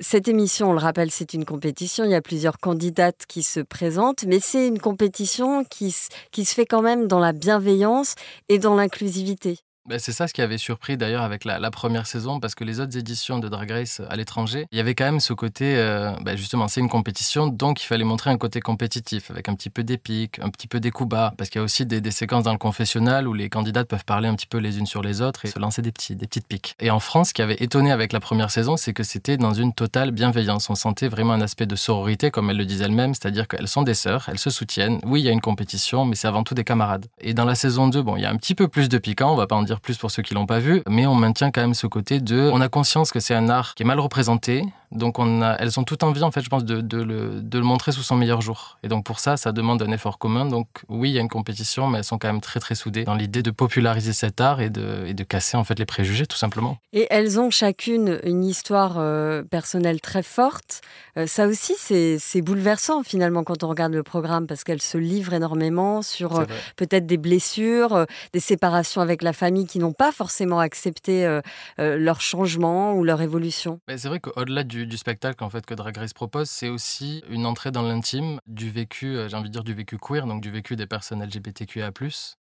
Cette 0.00 0.28
émission, 0.28 0.70
on 0.70 0.72
le 0.74 0.78
rappelle, 0.78 1.10
c'est 1.10 1.34
une 1.34 1.44
compétition. 1.44 2.04
Il 2.04 2.12
y 2.12 2.14
a 2.14 2.22
plusieurs 2.22 2.58
candidates 2.58 3.26
qui 3.26 3.42
se 3.42 3.58
présentent, 3.58 4.24
mais 4.28 4.38
c'est 4.38 4.68
une 4.68 4.78
compétition 4.78 5.64
qui, 5.64 5.92
qui 6.30 6.44
se 6.44 6.54
fait 6.54 6.66
quand 6.66 6.82
même 6.82 7.08
dans 7.08 7.18
la 7.18 7.32
bienveillance 7.32 8.14
et 8.48 8.60
dans 8.60 8.76
l'inclusivité. 8.76 9.58
Bah, 9.88 9.98
c'est 9.98 10.12
ça 10.12 10.28
ce 10.28 10.34
qui 10.34 10.42
avait 10.42 10.58
surpris 10.58 10.98
d'ailleurs 10.98 11.22
avec 11.22 11.46
la, 11.46 11.70
première 11.70 12.06
saison, 12.06 12.40
parce 12.40 12.54
que 12.54 12.62
les 12.62 12.78
autres 12.78 12.98
éditions 12.98 13.38
de 13.38 13.48
Drag 13.48 13.70
Race 13.70 14.02
à 14.10 14.16
l'étranger, 14.16 14.66
il 14.70 14.76
y 14.76 14.80
avait 14.82 14.94
quand 14.94 15.06
même 15.06 15.20
ce 15.20 15.32
côté, 15.32 15.76
euh, 15.78 16.12
bah, 16.20 16.36
justement, 16.36 16.68
c'est 16.68 16.80
une 16.80 16.90
compétition, 16.90 17.46
donc 17.46 17.82
il 17.82 17.86
fallait 17.86 18.04
montrer 18.04 18.28
un 18.28 18.36
côté 18.36 18.60
compétitif, 18.60 19.30
avec 19.30 19.48
un 19.48 19.54
petit 19.54 19.70
peu 19.70 19.84
d'épique, 19.84 20.40
un 20.40 20.50
petit 20.50 20.66
peu 20.66 20.78
des 20.78 20.90
coups 20.90 21.08
bas, 21.08 21.32
parce 21.38 21.48
qu'il 21.48 21.58
y 21.58 21.62
a 21.62 21.64
aussi 21.64 21.86
des, 21.86 22.10
séquences 22.10 22.44
dans 22.44 22.52
le 22.52 22.58
confessionnal 22.58 23.26
où 23.26 23.32
les 23.32 23.48
candidates 23.48 23.88
peuvent 23.88 24.04
parler 24.04 24.28
un 24.28 24.34
petit 24.34 24.46
peu 24.46 24.58
les 24.58 24.78
unes 24.78 24.84
sur 24.84 25.00
les 25.00 25.22
autres 25.22 25.46
et 25.46 25.48
se 25.48 25.58
lancer 25.58 25.80
des, 25.80 25.92
petits, 25.92 26.16
des 26.16 26.26
petites 26.26 26.46
piques. 26.46 26.74
Et 26.80 26.90
en 26.90 27.00
France, 27.00 27.28
ce 27.28 27.34
qui 27.34 27.40
avait 27.40 27.56
étonné 27.60 27.90
avec 27.90 28.12
la 28.12 28.20
première 28.20 28.50
saison, 28.50 28.76
c'est 28.76 28.92
que 28.92 29.02
c'était 29.02 29.38
dans 29.38 29.54
une 29.54 29.72
totale 29.72 30.10
bienveillance. 30.10 30.68
On 30.68 30.74
sentait 30.74 31.08
vraiment 31.08 31.32
un 31.32 31.40
aspect 31.40 31.66
de 31.66 31.76
sororité, 31.76 32.30
comme 32.30 32.50
elle 32.50 32.58
le 32.58 32.66
disait 32.66 32.84
elle-même, 32.84 33.14
c'est-à-dire 33.14 33.48
qu'elles 33.48 33.68
sont 33.68 33.82
des 33.82 33.94
sœurs, 33.94 34.28
elles 34.28 34.38
se 34.38 34.50
soutiennent. 34.50 35.00
Oui, 35.04 35.22
il 35.22 35.24
y 35.24 35.28
a 35.30 35.32
une 35.32 35.40
compétition, 35.40 36.04
mais 36.04 36.14
c'est 36.14 36.28
avant 36.28 36.42
tout 36.42 36.54
des 36.54 36.64
camarades. 36.64 37.06
Et 37.20 37.32
dans 37.32 37.46
la 37.46 37.54
saison 37.54 37.88
2, 37.88 38.02
bon, 38.02 38.16
il 38.16 38.22
y 38.22 38.26
a 38.26 38.30
un 38.30 38.36
petit 38.36 38.54
peu 38.54 38.68
plus 38.68 38.90
de 38.90 38.98
piquant, 38.98 39.32
on 39.32 39.36
va 39.36 39.46
pas 39.46 39.56
en 39.56 39.62
plus 39.80 39.96
pour 39.96 40.10
ceux 40.10 40.22
qui 40.22 40.34
l'ont 40.34 40.46
pas 40.46 40.58
vu, 40.58 40.82
mais 40.88 41.06
on 41.06 41.14
maintient 41.14 41.50
quand 41.50 41.60
même 41.60 41.74
ce 41.74 41.86
côté 41.86 42.20
de, 42.20 42.50
on 42.52 42.60
a 42.60 42.68
conscience 42.68 43.10
que 43.10 43.20
c'est 43.20 43.34
un 43.34 43.48
art 43.48 43.74
qui 43.74 43.82
est 43.82 43.86
mal 43.86 44.00
représenté, 44.00 44.64
donc 44.90 45.18
on 45.18 45.42
a, 45.42 45.56
elles 45.58 45.78
ont 45.78 45.84
tout 45.84 46.02
envie, 46.04 46.22
en 46.22 46.30
fait, 46.30 46.40
je 46.40 46.48
pense, 46.48 46.64
de, 46.64 46.80
de, 46.80 47.02
le, 47.02 47.40
de, 47.42 47.58
le, 47.58 47.64
montrer 47.64 47.92
sous 47.92 48.02
son 48.02 48.16
meilleur 48.16 48.40
jour. 48.40 48.78
Et 48.82 48.88
donc 48.88 49.04
pour 49.04 49.20
ça, 49.20 49.36
ça 49.36 49.52
demande 49.52 49.82
un 49.82 49.92
effort 49.92 50.18
commun. 50.18 50.46
Donc 50.46 50.68
oui, 50.88 51.10
il 51.10 51.14
y 51.14 51.18
a 51.18 51.20
une 51.20 51.28
compétition, 51.28 51.86
mais 51.88 51.98
elles 51.98 52.04
sont 52.04 52.18
quand 52.18 52.28
même 52.28 52.40
très 52.40 52.60
très 52.60 52.74
soudées 52.74 53.04
dans 53.04 53.14
l'idée 53.14 53.42
de 53.42 53.50
populariser 53.50 54.12
cet 54.12 54.40
art 54.40 54.60
et 54.60 54.70
de, 54.70 55.04
et 55.06 55.14
de 55.14 55.24
casser 55.24 55.56
en 55.56 55.64
fait 55.64 55.78
les 55.78 55.84
préjugés, 55.84 56.26
tout 56.26 56.36
simplement. 56.36 56.78
Et 56.92 57.06
elles 57.10 57.38
ont 57.38 57.50
chacune 57.50 58.18
une 58.24 58.44
histoire 58.44 58.96
euh, 58.98 59.42
personnelle 59.42 60.00
très 60.00 60.22
forte. 60.22 60.80
Euh, 61.16 61.26
ça 61.26 61.46
aussi, 61.46 61.74
c'est 61.76 62.42
bouleversant 62.42 63.02
finalement 63.02 63.44
quand 63.44 63.64
on 63.64 63.68
regarde 63.68 63.92
le 63.92 64.02
programme 64.02 64.46
parce 64.46 64.64
qu'elles 64.64 64.82
se 64.82 64.96
livrent 64.96 65.34
énormément 65.34 66.00
sur 66.00 66.40
euh, 66.40 66.44
peut-être 66.76 67.06
des 67.06 67.18
blessures, 67.18 68.06
des 68.32 68.40
séparations 68.40 69.00
avec 69.00 69.22
la 69.22 69.32
famille 69.32 69.66
qui 69.66 69.78
n'ont 69.78 69.92
pas 69.92 70.12
forcément 70.12 70.60
accepté 70.60 71.40
leur 71.78 72.20
changement 72.20 72.94
ou 72.94 73.04
leur 73.04 73.20
évolution. 73.20 73.80
C'est 73.88 74.08
vrai 74.08 74.20
qu'au-delà 74.20 74.64
du 74.64 74.77
du, 74.86 74.96
spectacle 74.96 75.42
en 75.44 75.50
fait 75.50 75.64
que 75.66 75.74
Drag 75.74 75.96
Race 75.96 76.12
propose, 76.12 76.48
c'est 76.48 76.68
aussi 76.68 77.22
une 77.28 77.46
entrée 77.46 77.70
dans 77.70 77.82
l'intime 77.82 78.40
du 78.46 78.70
vécu, 78.70 79.16
euh, 79.16 79.28
j'ai 79.28 79.36
envie 79.36 79.48
de 79.48 79.52
dire 79.52 79.64
du 79.64 79.74
vécu 79.74 79.98
queer, 79.98 80.26
donc 80.26 80.40
du 80.40 80.50
vécu 80.50 80.76
des 80.76 80.86
personnes 80.86 81.22
LGBTQIA+. 81.22 81.90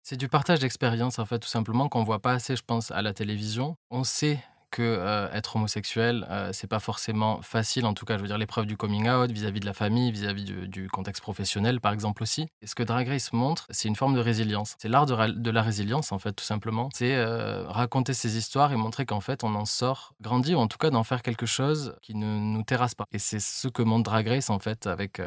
C'est 0.02 0.16
du 0.16 0.28
partage 0.28 0.60
d'expérience 0.60 1.18
en 1.18 1.26
fait 1.26 1.38
tout 1.38 1.48
simplement 1.48 1.88
qu'on 1.88 2.04
voit 2.04 2.20
pas 2.20 2.32
assez, 2.32 2.56
je 2.56 2.62
pense, 2.62 2.90
à 2.90 3.02
la 3.02 3.12
télévision. 3.12 3.76
On 3.90 4.04
sait 4.04 4.38
que 4.74 4.82
euh, 4.82 5.30
être 5.32 5.54
homosexuel, 5.54 6.26
euh, 6.30 6.50
c'est 6.52 6.66
pas 6.66 6.80
forcément 6.80 7.40
facile. 7.42 7.86
En 7.86 7.94
tout 7.94 8.04
cas, 8.04 8.16
je 8.16 8.22
veux 8.22 8.26
dire 8.26 8.38
l'épreuve 8.38 8.66
du 8.66 8.76
coming 8.76 9.08
out 9.08 9.30
vis-à-vis 9.30 9.60
de 9.60 9.66
la 9.66 9.72
famille, 9.72 10.10
vis-à-vis 10.10 10.44
du, 10.44 10.88
contexte 10.88 11.22
professionnel, 11.22 11.80
par 11.80 11.92
exemple 11.92 12.24
aussi. 12.24 12.48
Et 12.60 12.66
ce 12.66 12.74
que 12.74 12.82
Drag 12.82 13.06
Race 13.06 13.32
montre, 13.32 13.68
c'est 13.70 13.86
une 13.86 13.94
forme 13.94 14.14
de 14.14 14.20
résilience. 14.20 14.74
C'est 14.78 14.88
l'art 14.88 15.06
de, 15.06 15.50
la 15.50 15.62
résilience, 15.62 16.10
en 16.10 16.18
fait, 16.18 16.32
tout 16.32 16.44
simplement. 16.44 16.88
C'est 16.92 17.24
raconter 17.66 18.14
ces 18.14 18.36
histoires 18.36 18.72
et 18.72 18.76
montrer 18.76 19.06
qu'en 19.06 19.20
fait, 19.20 19.44
on 19.44 19.54
en 19.54 19.64
sort 19.64 20.14
grandi, 20.20 20.56
ou 20.56 20.58
en 20.58 20.66
tout 20.66 20.78
cas 20.78 20.90
d'en 20.90 21.04
faire 21.04 21.22
quelque 21.22 21.46
chose 21.46 21.94
qui 22.02 22.16
ne 22.16 22.26
nous 22.26 22.62
terrasse 22.64 22.96
pas. 22.96 23.04
Et 23.12 23.20
c'est 23.20 23.40
ce 23.40 23.68
que 23.68 23.82
montre 23.82 24.10
Drag 24.10 24.26
Race, 24.26 24.50
en 24.50 24.58
fait, 24.58 24.88
avec, 24.88 25.22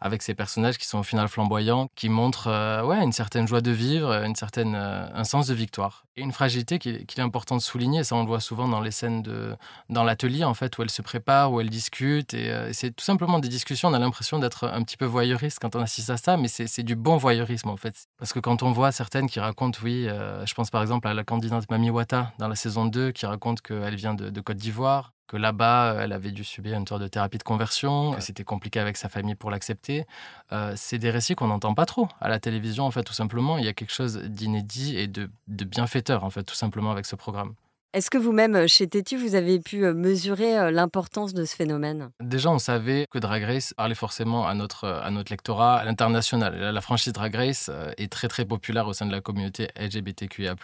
avec 0.00 0.22
ces 0.22 0.34
personnages 0.34 0.78
qui 0.78 0.86
sont 0.86 1.00
au 1.00 1.02
final 1.02 1.26
flamboyants, 1.26 1.88
qui 1.96 2.08
montrent 2.08 2.84
ouais, 2.84 3.02
une 3.02 3.12
certaine 3.12 3.48
joie 3.48 3.62
de 3.62 3.72
vivre, 3.72 4.12
une 4.12 4.36
certaine, 4.36 4.76
un 4.76 5.24
sens 5.24 5.48
de 5.48 5.54
victoire. 5.54 6.04
Et 6.14 6.20
une 6.20 6.32
fragilité 6.32 6.78
qu'il 6.78 6.94
est 6.94 7.20
important 7.20 7.56
de 7.56 7.62
souligner, 7.62 8.04
ça 8.04 8.14
on 8.14 8.20
le 8.20 8.26
voit 8.26 8.40
souvent 8.40 8.68
dans 8.68 8.80
les 8.80 8.91
scènes 8.92 9.22
de, 9.22 9.56
dans 9.88 10.04
l'atelier 10.04 10.44
en 10.44 10.54
fait, 10.54 10.76
où 10.78 10.82
elles 10.82 10.90
se 10.90 11.02
préparent, 11.02 11.52
où 11.52 11.60
elles 11.60 11.70
discutent. 11.70 12.34
Et, 12.34 12.50
euh, 12.50 12.72
c'est 12.72 12.94
tout 12.94 13.04
simplement 13.04 13.38
des 13.38 13.48
discussions, 13.48 13.88
on 13.88 13.94
a 13.94 13.98
l'impression 13.98 14.38
d'être 14.38 14.68
un 14.68 14.82
petit 14.82 14.96
peu 14.96 15.04
voyeuriste 15.04 15.58
quand 15.60 15.74
on 15.76 15.80
assiste 15.80 16.10
à 16.10 16.16
ça, 16.16 16.36
mais 16.36 16.48
c'est 16.48 16.82
du 16.82 16.96
bon 16.96 17.16
voyeurisme 17.16 17.68
en 17.68 17.76
fait. 17.76 18.06
Parce 18.18 18.32
que 18.32 18.40
quand 18.40 18.62
on 18.62 18.72
voit 18.72 18.92
certaines 18.92 19.28
qui 19.28 19.40
racontent, 19.40 19.78
oui, 19.82 20.06
euh, 20.08 20.44
je 20.46 20.54
pense 20.54 20.70
par 20.70 20.82
exemple 20.82 21.08
à 21.08 21.14
la 21.14 21.24
candidate 21.24 21.70
Mami 21.70 21.90
Wata 21.90 22.32
dans 22.38 22.48
la 22.48 22.56
saison 22.56 22.86
2, 22.86 23.12
qui 23.12 23.26
raconte 23.26 23.60
qu'elle 23.60 23.96
vient 23.96 24.14
de, 24.14 24.30
de 24.30 24.40
Côte 24.40 24.56
d'Ivoire, 24.56 25.12
que 25.32 25.38
là-bas, 25.38 25.96
elle 26.00 26.12
avait 26.12 26.30
dû 26.30 26.44
subir 26.44 26.76
une 26.76 26.86
sorte 26.86 27.00
de 27.00 27.08
thérapie 27.08 27.38
de 27.38 27.42
conversion, 27.42 28.12
que 28.12 28.20
c'était 28.20 28.44
compliqué 28.44 28.78
avec 28.78 28.98
sa 28.98 29.08
famille 29.08 29.34
pour 29.34 29.50
l'accepter. 29.50 30.06
Euh, 30.52 30.74
c'est 30.76 30.98
des 30.98 31.10
récits 31.10 31.34
qu'on 31.34 31.46
n'entend 31.46 31.72
pas 31.72 31.86
trop 31.86 32.06
à 32.20 32.28
la 32.28 32.38
télévision, 32.38 32.84
en 32.84 32.90
fait, 32.90 33.02
tout 33.02 33.14
simplement. 33.14 33.56
Il 33.56 33.64
y 33.64 33.68
a 33.68 33.72
quelque 33.72 33.94
chose 33.94 34.18
d'inédit 34.18 34.98
et 34.98 35.06
de, 35.06 35.30
de 35.48 35.64
bienfaiteur, 35.64 36.24
en 36.24 36.28
fait, 36.28 36.42
tout 36.42 36.54
simplement, 36.54 36.90
avec 36.90 37.06
ce 37.06 37.16
programme. 37.16 37.54
Est-ce 37.94 38.08
que 38.08 38.16
vous-même, 38.16 38.56
euh, 38.56 38.66
chez 38.66 38.88
Tétu, 38.88 39.18
vous 39.18 39.34
avez 39.34 39.60
pu 39.60 39.84
euh, 39.84 39.92
mesurer 39.92 40.58
euh, 40.58 40.70
l'importance 40.70 41.34
de 41.34 41.44
ce 41.44 41.54
phénomène? 41.54 42.08
Déjà, 42.20 42.48
on 42.48 42.58
savait 42.58 43.06
que 43.10 43.18
Drag 43.18 43.44
Race 43.44 43.74
parlait 43.74 43.94
forcément 43.94 44.46
à 44.46 44.54
notre, 44.54 44.88
à 44.88 45.10
notre 45.10 45.30
lectorat 45.30 45.74
à 45.74 45.84
l'international. 45.84 46.58
La 46.58 46.80
franchise 46.80 47.12
Drag 47.12 47.34
Race 47.34 47.70
est 47.98 48.10
très 48.10 48.28
très 48.28 48.46
populaire 48.46 48.86
au 48.86 48.94
sein 48.94 49.04
de 49.04 49.12
la 49.12 49.20
communauté 49.20 49.68
LGBTQIA+. 49.78 50.54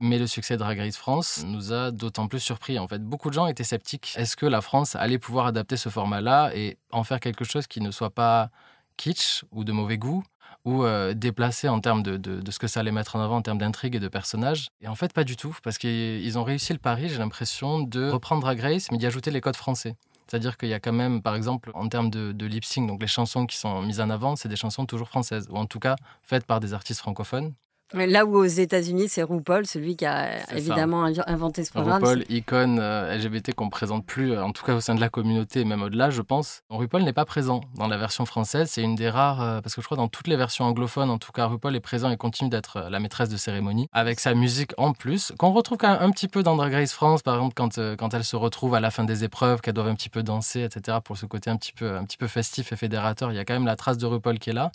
Mais 0.00 0.18
le 0.18 0.26
succès 0.26 0.54
de 0.54 0.58
Drag 0.58 0.78
Race 0.78 0.98
France 0.98 1.42
nous 1.46 1.72
a 1.72 1.90
d'autant 1.90 2.28
plus 2.28 2.40
surpris. 2.40 2.78
En 2.78 2.86
fait, 2.86 3.02
beaucoup 3.02 3.30
de 3.30 3.34
gens 3.34 3.46
étaient 3.46 3.64
sceptiques. 3.64 4.14
Est-ce 4.18 4.36
que 4.36 4.44
la 4.44 4.60
France 4.60 4.94
allait 4.94 5.18
pouvoir 5.18 5.46
adapter 5.46 5.78
ce 5.78 5.88
format-là 5.88 6.50
et 6.54 6.76
en 6.92 7.02
faire 7.02 7.20
quelque 7.20 7.44
chose 7.44 7.66
qui 7.66 7.80
ne 7.80 7.92
soit 7.92 8.10
pas 8.10 8.50
kitsch 8.98 9.44
ou 9.52 9.64
de 9.64 9.72
mauvais 9.72 9.96
goût? 9.96 10.22
Ou 10.64 10.84
euh, 10.84 11.14
déplacé 11.14 11.68
en 11.68 11.80
termes 11.80 12.02
de, 12.02 12.16
de, 12.16 12.50
ce 12.50 12.58
que 12.58 12.66
ça 12.66 12.80
allait 12.80 12.92
mettre 12.92 13.16
en 13.16 13.20
avant 13.20 13.36
en 13.36 13.42
termes 13.42 13.58
d'intrigue 13.58 13.96
et 13.96 14.00
de 14.00 14.08
personnages. 14.08 14.68
Et 14.80 14.88
en 14.88 14.94
fait, 14.94 15.12
pas 15.12 15.24
du 15.24 15.36
tout, 15.36 15.56
parce 15.62 15.78
qu'ils 15.78 16.38
ont 16.38 16.44
réussi 16.44 16.72
le 16.72 16.78
pari, 16.78 17.08
j'ai 17.08 17.18
l'impression, 17.18 17.80
de 17.80 18.10
reprendre 18.10 18.42
Drag 18.42 18.60
Race, 18.60 18.90
mais 18.90 18.98
d'y 18.98 19.06
ajouter 19.06 19.30
les 19.30 19.40
codes 19.40 19.56
français. 19.56 19.96
C'est-à-dire 20.26 20.56
qu'il 20.56 20.70
y 20.70 20.74
a 20.74 20.80
quand 20.80 20.92
même, 20.92 21.20
par 21.20 21.34
exemple, 21.34 21.70
en 21.74 21.88
termes 21.88 22.08
de, 22.08 22.32
de 22.32 22.46
lip 22.46 22.64
sync, 22.64 22.88
donc 22.88 23.00
les 23.02 23.06
chansons 23.06 23.44
qui 23.44 23.58
sont 23.58 23.82
mises 23.82 24.00
en 24.00 24.08
avant, 24.08 24.36
c'est 24.36 24.48
des 24.48 24.56
chansons 24.56 24.86
toujours 24.86 25.08
françaises, 25.08 25.48
ou 25.50 25.56
en 25.56 25.66
tout 25.66 25.80
cas 25.80 25.96
faites 26.22 26.46
par 26.46 26.60
des 26.60 26.72
artistes 26.72 27.00
francophones. 27.00 27.52
Là 27.94 28.26
où 28.26 28.36
aux 28.36 28.44
États-Unis, 28.44 29.08
c'est 29.08 29.22
RuPaul, 29.22 29.66
celui 29.66 29.96
qui 29.96 30.04
a 30.04 30.52
évidemment 30.52 31.04
inventé 31.26 31.64
ce 31.64 31.70
programme. 31.70 32.02
RuPaul, 32.02 32.24
icône 32.28 32.78
euh, 32.80 33.16
LGBT 33.16 33.54
qu'on 33.54 33.66
ne 33.66 33.70
présente 33.70 34.04
plus, 34.04 34.32
euh, 34.32 34.44
en 34.44 34.50
tout 34.50 34.64
cas 34.64 34.74
au 34.74 34.80
sein 34.80 34.96
de 34.96 35.00
la 35.00 35.08
communauté 35.08 35.60
et 35.60 35.64
même 35.64 35.82
au-delà, 35.82 36.10
je 36.10 36.20
pense. 36.20 36.62
RuPaul 36.70 37.02
n'est 37.02 37.12
pas 37.12 37.24
présent 37.24 37.60
dans 37.76 37.86
la 37.86 37.96
version 37.96 38.26
française. 38.26 38.68
C'est 38.70 38.82
une 38.82 38.96
des 38.96 39.08
rares, 39.08 39.40
euh, 39.40 39.60
parce 39.60 39.76
que 39.76 39.80
je 39.80 39.86
crois 39.86 39.96
dans 39.96 40.08
toutes 40.08 40.26
les 40.26 40.36
versions 40.36 40.64
anglophones, 40.64 41.10
en 41.10 41.18
tout 41.18 41.30
cas, 41.30 41.46
RuPaul 41.46 41.76
est 41.76 41.80
présent 41.80 42.10
et 42.10 42.16
continue 42.16 42.50
d'être 42.50 42.88
la 42.90 42.98
maîtresse 42.98 43.28
de 43.28 43.36
cérémonie, 43.36 43.88
avec 43.92 44.18
sa 44.18 44.34
musique 44.34 44.72
en 44.76 44.92
plus, 44.92 45.32
qu'on 45.38 45.52
retrouve 45.52 45.78
quand 45.78 45.92
même 45.92 46.02
un 46.02 46.10
petit 46.10 46.28
peu 46.28 46.42
dans 46.42 46.56
Drag 46.56 46.72
Race 46.72 46.92
France, 46.92 47.22
par 47.22 47.36
exemple, 47.36 47.54
quand, 47.54 47.78
quand 47.96 48.12
elle 48.12 48.24
se 48.24 48.36
retrouve 48.36 48.74
à 48.74 48.80
la 48.80 48.90
fin 48.90 49.04
des 49.04 49.22
épreuves, 49.22 49.60
qu'elle 49.60 49.74
doit 49.74 49.84
un 49.84 49.94
petit 49.94 50.10
peu 50.10 50.24
danser, 50.24 50.62
etc., 50.62 50.98
pour 51.04 51.16
ce 51.16 51.26
côté 51.26 51.48
un 51.48 51.56
petit, 51.56 51.72
peu, 51.72 51.96
un 51.96 52.04
petit 52.04 52.16
peu 52.16 52.26
festif 52.26 52.72
et 52.72 52.76
fédérateur. 52.76 53.30
Il 53.30 53.36
y 53.36 53.38
a 53.38 53.44
quand 53.44 53.54
même 53.54 53.66
la 53.66 53.76
trace 53.76 53.98
de 53.98 54.06
RuPaul 54.06 54.38
qui 54.38 54.50
est 54.50 54.54
là. 54.54 54.72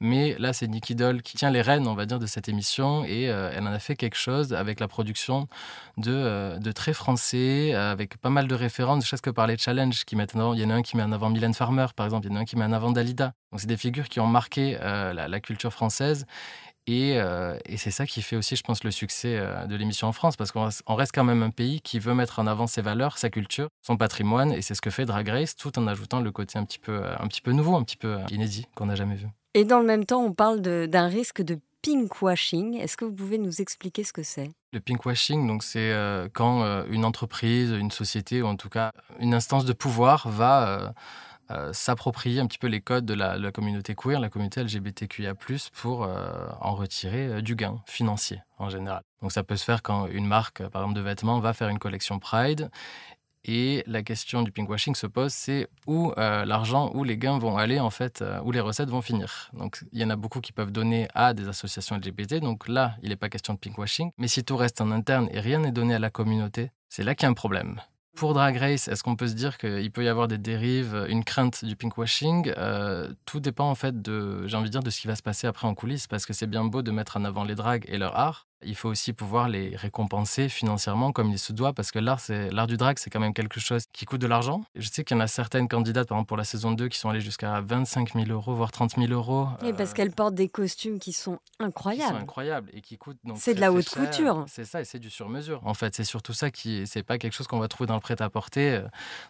Mais 0.00 0.34
là, 0.38 0.52
c'est 0.52 0.66
Nicky 0.66 0.94
Doll 0.94 1.22
qui 1.22 1.36
tient 1.36 1.50
les 1.50 1.62
rênes, 1.62 1.86
on 1.86 1.94
va 1.94 2.06
dire, 2.06 2.18
de 2.18 2.26
cette 2.26 2.48
émission. 2.48 2.55
Et 2.58 3.30
euh, 3.30 3.50
elle 3.54 3.64
en 3.64 3.72
a 3.72 3.78
fait 3.78 3.96
quelque 3.96 4.16
chose 4.16 4.52
avec 4.52 4.80
la 4.80 4.88
production 4.88 5.48
de, 5.96 6.12
euh, 6.12 6.58
de 6.58 6.72
très 6.72 6.92
français, 6.92 7.72
euh, 7.74 7.92
avec 7.92 8.18
pas 8.18 8.30
mal 8.30 8.48
de 8.48 8.54
références, 8.54 8.98
ne 8.98 9.02
serait-ce 9.02 9.22
que 9.22 9.30
par 9.30 9.46
les 9.46 9.56
challenges 9.56 10.04
qui 10.04 10.16
mettent 10.16 10.34
Il 10.34 10.60
y 10.60 10.64
en 10.64 10.70
a 10.70 10.74
un 10.74 10.82
qui 10.82 10.96
met 10.96 11.02
en 11.02 11.12
avant 11.12 11.30
Mylène 11.30 11.54
Farmer, 11.54 11.86
par 11.94 12.06
exemple, 12.06 12.26
il 12.26 12.32
y 12.32 12.34
en 12.34 12.36
a 12.36 12.40
un 12.40 12.44
qui 12.44 12.56
met 12.56 12.64
en 12.64 12.72
avant 12.72 12.90
Dalida. 12.90 13.32
Donc, 13.52 13.60
c'est 13.60 13.66
des 13.66 13.76
figures 13.76 14.08
qui 14.08 14.20
ont 14.20 14.26
marqué 14.26 14.76
la, 14.80 15.40
culture 15.40 15.72
française. 15.72 16.26
Et, 16.88 17.12
et 17.14 17.76
c'est 17.76 17.90
ça 17.90 18.06
qui 18.06 18.22
fait 18.22 18.36
aussi, 18.36 18.56
je 18.56 18.62
pense, 18.62 18.84
le 18.84 18.90
succès 18.90 19.40
de 19.68 19.76
l'émission 19.76 20.08
en 20.08 20.12
France, 20.12 20.36
parce 20.36 20.52
qu'on 20.52 20.94
reste 20.94 21.12
quand 21.14 21.24
même 21.24 21.42
un 21.42 21.50
pays 21.50 21.80
qui 21.80 21.98
veut 21.98 22.14
mettre 22.14 22.38
en 22.38 22.46
avant 22.46 22.66
ses 22.66 22.82
valeurs, 22.82 23.18
sa 23.18 23.30
culture, 23.30 23.68
son 23.82 23.96
patrimoine, 23.96 24.52
et 24.52 24.62
c'est 24.62 24.74
ce 24.74 24.82
que 24.82 24.90
fait 24.90 25.04
Drag 25.04 25.28
Race, 25.28 25.56
tout 25.56 25.78
en 25.78 25.86
ajoutant 25.86 26.20
le 26.20 26.30
côté 26.30 26.58
un 26.58 26.64
petit 26.64 26.78
peu, 26.78 27.02
un 27.04 27.26
petit 27.28 27.40
peu 27.40 27.52
nouveau, 27.52 27.76
un 27.76 27.82
petit 27.82 27.96
peu 27.96 28.18
inédit, 28.30 28.66
qu'on 28.74 28.86
n'a 28.86 28.94
jamais 28.94 29.16
vu. 29.16 29.28
Et 29.56 29.64
dans 29.64 29.80
le 29.80 29.86
même 29.86 30.04
temps, 30.04 30.22
on 30.22 30.34
parle 30.34 30.60
d'un 30.60 31.06
risque 31.06 31.40
de 31.40 31.58
pinkwashing. 31.86 32.74
Est-ce 32.78 32.96
que 32.96 33.04
vous 33.04 33.12
pouvez 33.12 33.38
nous 33.38 33.60
expliquer 33.60 34.04
ce 34.04 34.12
que 34.12 34.22
c'est? 34.22 34.50
Le 34.72 34.80
pinkwashing, 34.80 35.46
donc 35.46 35.62
c'est 35.62 35.92
euh, 35.92 36.28
quand 36.32 36.62
euh, 36.62 36.84
une 36.90 37.04
entreprise, 37.04 37.70
une 37.70 37.90
société 37.90 38.42
ou 38.42 38.46
en 38.46 38.56
tout 38.56 38.68
cas 38.68 38.90
une 39.20 39.34
instance 39.34 39.64
de 39.64 39.72
pouvoir 39.72 40.28
va 40.28 40.92
euh, 41.50 41.72
s'approprier 41.72 42.40
un 42.40 42.46
petit 42.46 42.58
peu 42.58 42.66
les 42.66 42.80
codes 42.80 43.06
de 43.06 43.14
la, 43.14 43.52
communauté 43.52 43.94
queer, 43.94 44.18
la 44.18 44.28
communauté 44.28 44.64
LGBTQIA+, 44.64 45.34
pour 45.74 46.00
en 46.60 46.74
retirer 46.74 47.40
du 47.40 47.54
gain 47.54 47.80
financier 47.86 48.40
en 48.58 48.68
général. 48.68 49.02
Donc 49.22 49.30
ça 49.30 49.44
peut 49.44 49.56
se 49.56 49.64
faire 49.64 49.82
quand 49.82 50.08
une 50.08 50.26
marque, 50.26 50.66
par 50.68 50.82
exemple 50.82 50.96
de 50.96 51.04
vêtements, 51.04 51.38
va 51.38 51.52
faire 51.52 51.68
une 51.68 51.78
collection 51.78 52.18
Pride 52.18 52.68
et 53.46 53.84
la 53.86 54.02
question 54.02 54.42
du 54.42 54.50
pinkwashing 54.50 54.96
se 54.96 55.06
pose, 55.06 55.32
c'est 55.32 55.68
où 55.86 56.12
euh, 56.18 56.44
l'argent, 56.44 56.90
où 56.94 57.04
les 57.04 57.16
gains 57.16 57.38
vont 57.38 57.56
aller 57.56 57.78
en 57.78 57.90
fait, 57.90 58.20
euh, 58.20 58.40
où 58.44 58.50
les 58.50 58.60
recettes 58.60 58.90
vont 58.90 59.02
finir. 59.02 59.50
Donc 59.52 59.84
il 59.92 60.00
y 60.00 60.04
en 60.04 60.10
a 60.10 60.16
beaucoup 60.16 60.40
qui 60.40 60.52
peuvent 60.52 60.72
donner 60.72 61.06
à 61.14 61.32
des 61.32 61.48
associations 61.48 61.96
LGBT. 61.96 62.40
Donc 62.40 62.66
là, 62.66 62.96
il 63.02 63.10
n'est 63.10 63.16
pas 63.16 63.28
question 63.28 63.54
de 63.54 63.58
pinkwashing. 63.58 64.10
Mais 64.18 64.26
si 64.26 64.42
tout 64.42 64.56
reste 64.56 64.80
en 64.80 64.90
interne 64.90 65.28
et 65.30 65.38
rien 65.38 65.60
n'est 65.60 65.72
donné 65.72 65.94
à 65.94 66.00
la 66.00 66.10
communauté, 66.10 66.72
c'est 66.88 67.04
là 67.04 67.14
qu'il 67.14 67.24
y 67.24 67.26
a 67.26 67.30
un 67.30 67.34
problème. 67.34 67.80
Pour 68.16 68.32
Drag 68.32 68.56
Race, 68.56 68.88
est-ce 68.88 69.02
qu'on 69.02 69.14
peut 69.14 69.28
se 69.28 69.34
dire 69.34 69.58
qu'il 69.58 69.92
peut 69.92 70.02
y 70.02 70.08
avoir 70.08 70.26
des 70.26 70.38
dérives, 70.38 71.06
une 71.10 71.22
crainte 71.22 71.62
du 71.66 71.76
pinkwashing? 71.76 72.50
Euh, 72.56 73.12
Tout 73.26 73.40
dépend 73.40 73.68
en 73.68 73.74
fait 73.74 74.00
de, 74.00 74.46
j'ai 74.46 74.56
envie 74.56 74.70
de 74.70 74.72
dire, 74.72 74.82
de 74.82 74.88
ce 74.88 75.02
qui 75.02 75.06
va 75.06 75.16
se 75.16 75.22
passer 75.22 75.46
après 75.46 75.68
en 75.68 75.74
coulisses, 75.74 76.06
parce 76.06 76.24
que 76.24 76.32
c'est 76.32 76.46
bien 76.46 76.64
beau 76.64 76.80
de 76.80 76.90
mettre 76.90 77.18
en 77.18 77.26
avant 77.26 77.44
les 77.44 77.54
drags 77.54 77.84
et 77.88 77.98
leur 77.98 78.16
art, 78.16 78.46
il 78.64 78.74
faut 78.74 78.88
aussi 78.88 79.12
pouvoir 79.12 79.48
les 79.48 79.76
récompenser 79.76 80.48
financièrement 80.48 81.12
comme 81.12 81.30
il 81.30 81.38
se 81.38 81.52
doit, 81.52 81.72
parce 81.72 81.90
que 81.90 81.98
l'art, 81.98 82.20
c'est, 82.20 82.50
l'art 82.50 82.66
du 82.66 82.76
drag, 82.76 82.98
c'est 82.98 83.10
quand 83.10 83.20
même 83.20 83.34
quelque 83.34 83.60
chose 83.60 83.84
qui 83.92 84.04
coûte 84.04 84.20
de 84.20 84.26
l'argent. 84.26 84.62
Je 84.74 84.88
sais 84.88 85.04
qu'il 85.04 85.16
y 85.16 85.20
en 85.20 85.22
a 85.22 85.26
certaines 85.26 85.68
candidates, 85.68 86.08
par 86.08 86.16
exemple 86.16 86.28
pour 86.28 86.36
la 86.36 86.44
saison 86.44 86.72
2, 86.72 86.88
qui 86.88 86.98
sont 86.98 87.08
allées 87.10 87.20
jusqu'à 87.20 87.60
25 87.60 88.14
000 88.14 88.26
euros, 88.30 88.54
voire 88.54 88.72
30 88.72 88.96
000 88.96 89.12
euros. 89.12 89.48
Et 89.64 89.72
parce 89.72 89.90
euh, 89.90 89.94
qu'elles 89.94 90.12
portent 90.12 90.34
des 90.34 90.48
costumes 90.48 90.98
qui 90.98 91.12
sont 91.12 91.38
incroyables. 91.60 92.10
Qui 92.10 92.16
sont 92.16 92.22
incroyables 92.22 92.70
et 92.72 92.80
qui 92.80 92.96
coûtent 92.96 93.18
donc. 93.24 93.36
C'est 93.38 93.54
de 93.54 93.60
la 93.60 93.72
haute 93.72 93.88
couture. 93.88 94.44
C'est 94.48 94.64
ça, 94.64 94.80
et 94.80 94.84
c'est 94.84 94.98
du 94.98 95.10
sur-mesure. 95.10 95.60
En 95.64 95.74
fait, 95.74 95.94
c'est 95.94 96.04
surtout 96.04 96.32
ça 96.32 96.50
qui, 96.50 96.86
c'est 96.86 97.02
pas 97.02 97.18
quelque 97.18 97.34
chose 97.34 97.46
qu'on 97.46 97.58
va 97.58 97.68
trouver 97.68 97.86
dans 97.86 97.94
le 97.94 98.00
prêt-à-porter, 98.00 98.70
euh, 98.70 98.82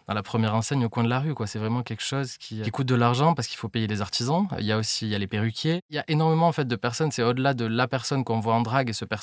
dans 0.07 0.13
la 0.13 0.23
première 0.23 0.55
enseigne 0.55 0.85
au 0.85 0.89
coin 0.89 1.03
de 1.03 1.09
la 1.09 1.19
rue. 1.19 1.33
Quoi. 1.33 1.47
C'est 1.47 1.59
vraiment 1.59 1.83
quelque 1.83 2.03
chose 2.03 2.37
qui, 2.37 2.61
qui 2.61 2.71
coûte 2.71 2.87
de 2.87 2.95
l'argent 2.95 3.33
parce 3.33 3.47
qu'il 3.47 3.57
faut 3.57 3.69
payer 3.69 3.87
les 3.87 4.01
artisans. 4.01 4.47
Il 4.59 4.65
y 4.65 4.71
a 4.71 4.77
aussi, 4.77 5.05
il 5.05 5.11
y 5.11 5.15
a 5.15 5.19
les 5.19 5.27
perruquiers. 5.27 5.81
Il 5.89 5.95
y 5.95 5.99
a 5.99 6.05
énormément 6.07 6.47
en 6.47 6.51
fait 6.51 6.65
de 6.65 6.75
personnes. 6.75 7.11
C'est 7.11 7.23
au-delà 7.23 7.53
de 7.53 7.65
la 7.65 7.87
personne 7.87 8.23
qu'on 8.23 8.39
voit 8.39 8.55
en 8.55 8.61
drague 8.61 8.89
et 8.89 8.93
ce 8.93 9.03
personnage. 9.03 9.16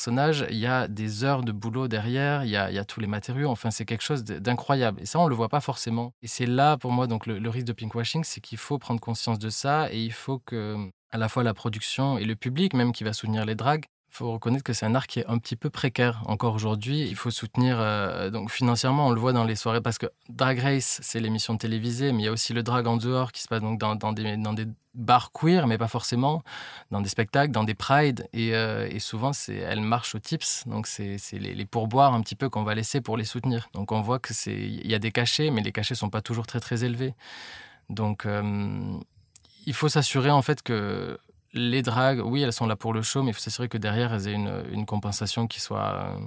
Il 0.51 0.57
y 0.57 0.67
a 0.67 0.89
des 0.89 1.25
heures 1.25 1.43
de 1.43 1.53
boulot 1.53 1.89
derrière, 1.89 2.45
il 2.45 2.51
y 2.51 2.57
a, 2.57 2.85
tous 2.85 3.01
les 3.01 3.07
matériaux. 3.07 3.51
Enfin, 3.51 3.71
c'est 3.71 3.85
quelque 3.85 4.03
chose 4.03 4.25
d'incroyable. 4.25 5.01
Et 5.01 5.07
ça, 5.07 5.19
on 5.19 5.25
ne 5.25 5.29
le 5.29 5.35
voit 5.35 5.49
pas 5.49 5.61
forcément. 5.61 6.13
Et 6.23 6.27
c'est 6.27 6.47
là, 6.47 6.77
pour 6.77 6.93
moi, 6.93 7.07
donc 7.07 7.27
le, 7.27 7.49
risque 7.49 7.67
de 7.67 7.73
pinkwashing, 7.73 8.25
c'est 8.25 8.41
qu'il 8.41 8.59
faut 8.59 8.79
prendre 8.79 9.01
conscience 9.01 9.39
de 9.39 9.51
ça 9.51 9.93
et 9.93 10.01
il 10.01 10.13
faut 10.13 10.39
que, 10.39 10.91
à 11.11 11.19
la 11.19 11.29
fois 11.29 11.43
la 11.43 11.55
production 11.55 12.19
et 12.19 12.25
le 12.25 12.37
public, 12.37 12.75
même 12.75 12.93
qui 12.93 13.05
va 13.05 13.13
soutenir 13.13 13.45
les 13.45 13.55
dragues, 13.55 13.85
il 14.14 14.18
faut 14.18 14.30
reconnaître 14.30 14.62
que 14.62 14.73
c'est 14.73 14.87
un 14.87 14.94
art 14.94 15.09
qui 15.09 15.18
est 15.18 15.26
un 15.26 15.38
petit 15.38 15.56
peu 15.56 15.71
précaire 15.71 16.23
encore 16.26 16.54
aujourd'hui. 16.54 17.00
Il 17.00 17.16
faut 17.16 17.33
soutenir, 17.33 17.78
euh, 17.80 18.30
donc 18.30 18.49
financièrement, 18.49 19.09
on 19.09 19.11
le 19.11 19.18
voit 19.18 19.33
dans 19.33 19.42
les 19.42 19.56
soirées, 19.56 19.80
parce 19.80 19.99
que 19.99 20.06
Drag 20.28 20.61
Race, 20.61 21.00
c'est 21.02 21.18
l'émission 21.18 21.56
télévisée, 21.56 22.12
mais 22.12 22.23
il 22.23 22.25
y 22.26 22.28
a 22.28 22.30
aussi 22.30 22.52
le 22.52 22.62
drag 22.62 22.87
en 22.87 22.97
dehors 22.97 23.33
qui 23.33 23.42
se 23.42 23.49
passe 23.49 23.61
donc 23.61 23.80
dans, 23.80 24.12
des, 24.12 24.37
dans 24.37 24.52
des 24.52 24.66
bars 24.94 25.33
queer, 25.33 25.66
mais 25.66 25.78
pas 25.78 25.88
forcément, 25.88 26.44
dans 26.92 27.00
des 27.00 27.09
spectacles, 27.09 27.50
dans 27.50 27.64
des 27.64 27.75
prides. 27.75 28.28
Et, 28.33 28.54
euh, 28.54 28.88
souvent, 29.00 29.33
elle 29.49 29.80
marche 29.80 30.14
aux 30.14 30.21
tips. 30.21 30.62
Donc, 30.68 30.87
c'est 30.87 31.18
les, 31.33 31.52
les, 31.52 31.64
pourboires 31.64 32.14
un 32.14 32.21
petit 32.21 32.37
peu 32.37 32.49
qu'on 32.49 32.62
va 32.62 32.76
laisser 32.76 33.00
pour 33.00 33.16
les 33.16 33.25
soutenir. 33.25 33.68
Donc, 33.73 33.90
on 33.90 34.00
voit 34.00 34.21
qu'il 34.21 34.87
y 34.87 34.94
a 34.94 35.00
des 35.00 35.11
cachets, 35.11 35.50
mais 35.50 35.61
les 35.61 35.73
cachets 35.73 35.97
sont 35.97 36.11
pas 36.11 36.23
toujours 36.23 36.47
très, 36.47 36.61
très 36.61 36.85
élevés. 36.85 37.14
Donc, 37.90 38.26
euh, 38.26 38.97
il 39.66 39.75
faut 39.75 39.88
s'assurer 39.88 40.30
en 40.30 40.42
fait 40.42 40.62
que 40.62 41.18
les 41.54 41.82
dragues, 41.82 42.20
oui, 42.25 42.42
elles 42.42 42.52
sont 42.52 42.66
là 42.66 42.76
pour 42.76 42.92
le 42.92 43.02
show, 43.02 43.23
mais 43.23 43.30
il 43.30 43.34
faut 43.34 43.40
s'assurer 43.40 43.68
que 43.68 43.78
derrière, 43.78 44.12
elles 44.12 44.28
aient 44.28 44.34
une, 44.34 44.84
compensation 44.87 45.46
qui 45.46 45.61
soit 45.61 45.94
euh, 45.94 46.18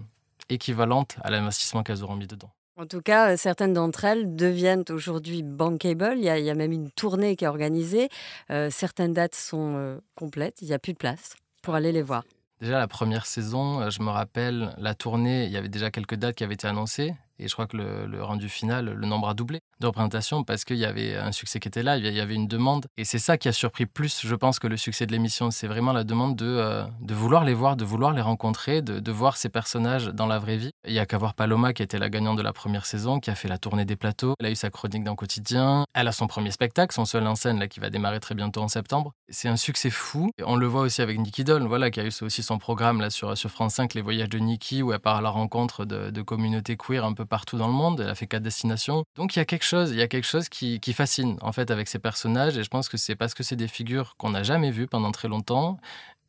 équivalente 0.50 1.18
à 1.22 1.30
l'investissement 1.30 1.84
qu'elles 1.84 2.04
auront 2.04 2.16
mis 2.16 2.28
dedans. 2.28 2.50
En 2.78 2.86
tout 2.86 3.02
cas, 3.02 3.32
euh, 3.32 3.38
certaines 3.38 3.74
d'entre 3.74 4.06
elles 4.06 4.36
deviennent 4.36 4.86
aujourd'hui 4.90 5.44
bankable. 5.44 6.16
Il 6.18 6.24
y, 6.24 6.30
a, 6.30 6.40
il 6.40 6.46
y, 6.46 6.50
a, 6.50 6.56
même 6.56 6.72
une 6.72 6.92
tournée 6.92 7.36
qui 7.36 7.44
est 7.44 7.48
organisée. 7.48 8.10
Euh, 8.52 8.70
certaines 8.72 9.14
dates 9.14 9.36
sont 9.36 10.00
complètes. 10.16 10.62
Il 10.62 10.68
n'y 10.68 10.74
a 10.74 10.80
plus 10.80 10.94
de 10.94 10.98
place 10.98 11.36
pour 11.62 11.76
aller 11.76 11.92
les 11.92 12.02
voir. 12.02 12.24
Déjà, 12.62 12.80
la 12.80 12.88
première 12.88 13.26
saison, 13.26 13.90
je 13.90 14.02
me 14.02 14.10
rappelle, 14.10 14.74
la 14.78 14.96
tournée, 14.96 15.46
il 15.46 15.52
y 15.52 15.58
avait 15.58 15.70
déjà 15.70 15.92
quelques 15.92 16.16
dates 16.16 16.36
qui 16.36 16.44
avaient 16.44 16.56
été 16.56 16.68
annoncées. 16.68 17.14
Et 17.40 17.48
je 17.48 17.54
crois 17.54 17.68
que 17.68 17.78
le, 17.78 18.24
rendu 18.24 18.50
final, 18.50 18.94
le 18.94 19.08
nombre 19.08 19.30
a 19.30 19.34
doublé 19.34 19.60
de 19.80 19.88
représentations 19.88 20.44
parce 20.44 20.66
qu'il 20.66 20.78
y 20.78 20.86
avait 20.86 21.16
un 21.16 21.32
succès 21.32 21.60
qui 21.60 21.68
était 21.68 21.84
là, 21.84 21.98
il 21.98 22.06
y 22.06 22.20
avait 22.20 22.36
une 22.36 22.48
demande. 22.48 22.88
Et 22.98 23.06
c'est 23.06 23.20
ça 23.20 23.38
qui 23.38 23.48
a 23.48 23.52
surpris 23.52 23.86
plus, 23.86 24.26
je 24.26 24.36
pense, 24.36 24.60
que 24.60 24.68
le 24.68 24.78
succès 24.78 25.06
de 25.06 25.12
l'émission. 25.12 25.52
C'est 25.52 25.68
vraiment 25.68 25.94
la 25.94 26.04
demande 26.04 26.36
de, 26.36 26.46
euh, 26.46 26.84
de 27.02 27.14
vouloir 27.14 27.44
les 27.44 27.54
voir, 27.54 27.76
de 27.76 27.86
vouloir 27.86 28.12
les 28.14 28.22
rencontrer, 28.22 28.82
de, 28.82 29.00
de, 29.00 29.12
voir 29.12 29.38
ces 29.38 29.50
personnages 29.50 30.08
dans 30.08 30.26
la 30.26 30.40
vraie 30.40 30.58
vie. 30.58 30.72
Il 30.88 30.94
y 30.94 31.00
a 31.00 31.06
qu'à 31.06 31.18
voir 31.18 31.34
Paloma, 31.34 31.74
qui 31.74 31.84
était 31.84 32.00
la 32.00 32.10
gagnante 32.10 32.38
de 32.38 32.42
la 32.42 32.54
première 32.54 32.86
saison, 32.86 33.20
qui 33.20 33.30
a 33.30 33.36
fait 33.36 33.48
la 33.48 33.58
tournée 33.58 33.86
des 33.86 33.96
plateaux. 33.96 34.34
Elle 34.40 34.48
a 34.48 34.52
eu 34.52 34.56
sa 34.56 34.70
chronique 34.70 35.04
dans 35.04 35.16
Quotidien. 35.16 35.86
Elle 35.94 36.08
a 36.08 36.12
son 36.12 36.28
premier 36.28 36.52
spectacle, 36.52 36.94
son 36.94 37.06
seul 37.06 37.26
en 37.28 37.36
scène, 37.36 37.60
là, 37.60 37.68
qui 37.68 37.80
va 37.80 37.90
démarrer 37.90 38.20
très 38.20 38.36
bientôt 38.36 38.62
en 38.62 38.68
septembre. 38.68 39.14
C'est 39.30 39.48
un 39.48 39.58
succès 39.58 39.90
fou. 39.90 40.32
on 40.44 40.56
le 40.56 40.66
voit 40.66 40.82
aussi 40.82 41.02
avec 41.02 41.20
Nicky 41.20 41.44
Doll, 41.44 41.64
voilà, 41.68 41.92
qui 41.92 42.00
a 42.00 42.04
eu 42.06 42.12
aussi 42.22 42.42
son 42.42 42.58
programme 42.58 43.00
là, 43.02 43.10
sur, 43.10 43.38
sur 43.38 43.50
France 43.50 43.76
5, 43.76 43.94
Les 43.94 44.02
Voyages 44.02 44.30
de 44.30 44.40
Nicky, 44.40 44.82
où 44.82 44.92
elle 44.94 45.00
part 45.00 45.18
à 45.18 45.22
la 45.22 45.30
rencontre 45.30 45.86
de, 45.86 46.10
de 46.10 46.22
communautés 46.22 46.78
queer 46.78 47.06
un 47.06 47.14
peu 47.14 47.26
partout 47.28 47.58
dans 47.58 47.68
le 47.68 47.74
monde. 47.74 48.00
Elle 48.02 48.10
a 48.10 48.16
fait 48.16 48.28
quatre 48.28 48.44
destinations. 48.44 49.04
Donc 49.16 49.36
il 49.36 49.40
y 49.40 49.42
a 49.42 49.46
quelque 49.46 49.66
chose, 49.66 49.92
il 49.92 49.98
y 49.98 50.02
a 50.02 50.08
quelque 50.08 50.28
chose 50.28 50.50
qui, 50.50 50.80
qui 50.80 50.94
fascine 50.94 51.38
en 51.42 51.52
fait 51.52 51.70
avec 51.70 51.88
ces 51.88 52.00
personnages. 52.00 52.58
Et 52.58 52.64
je 52.64 52.70
pense 52.70 52.90
que 52.90 52.98
c'est 52.98 53.16
parce 53.16 53.34
que 53.34 53.44
c'est 53.44 53.56
des 53.56 53.68
figures 53.68 54.16
qu'on 54.18 54.32
n'a 54.32 54.44
jamais 54.44 54.72
vues 54.72 54.88
pendant 54.88 55.12
très 55.12 55.28
longtemps 55.28 55.78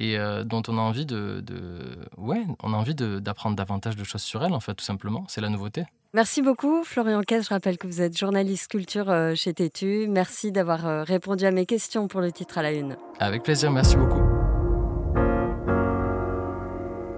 et 0.00 0.18
euh, 0.18 0.44
dont 0.44 0.62
on 0.68 0.78
a 0.78 0.80
envie 0.80 1.06
de, 1.06 1.40
de 1.40 1.98
ouais, 2.16 2.44
on 2.62 2.72
a 2.72 2.76
envie 2.76 2.94
d'apprendre 2.94 3.56
davantage 3.56 3.96
de 3.96 4.04
choses 4.04 4.22
sur 4.22 4.44
elles 4.44 4.52
en 4.52 4.60
fait, 4.60 4.74
tout 4.74 4.84
simplement. 4.84 5.24
C'est 5.28 5.40
la 5.40 5.48
nouveauté. 5.48 5.84
Merci 6.14 6.40
beaucoup, 6.40 6.84
Florian 6.84 7.22
Caisse. 7.22 7.44
Je 7.44 7.50
rappelle 7.50 7.76
que 7.76 7.86
vous 7.86 8.00
êtes 8.00 8.16
journaliste 8.16 8.70
culture 8.70 9.10
euh, 9.10 9.34
chez 9.34 9.52
Tétu. 9.52 10.06
Merci 10.08 10.52
d'avoir 10.52 10.86
euh, 10.86 11.02
répondu 11.02 11.44
à 11.44 11.50
mes 11.50 11.66
questions 11.66 12.08
pour 12.08 12.20
le 12.20 12.32
titre 12.32 12.58
à 12.58 12.62
la 12.62 12.72
une. 12.72 12.96
Avec 13.18 13.42
plaisir, 13.42 13.70
merci 13.70 13.96
beaucoup. 13.96 14.27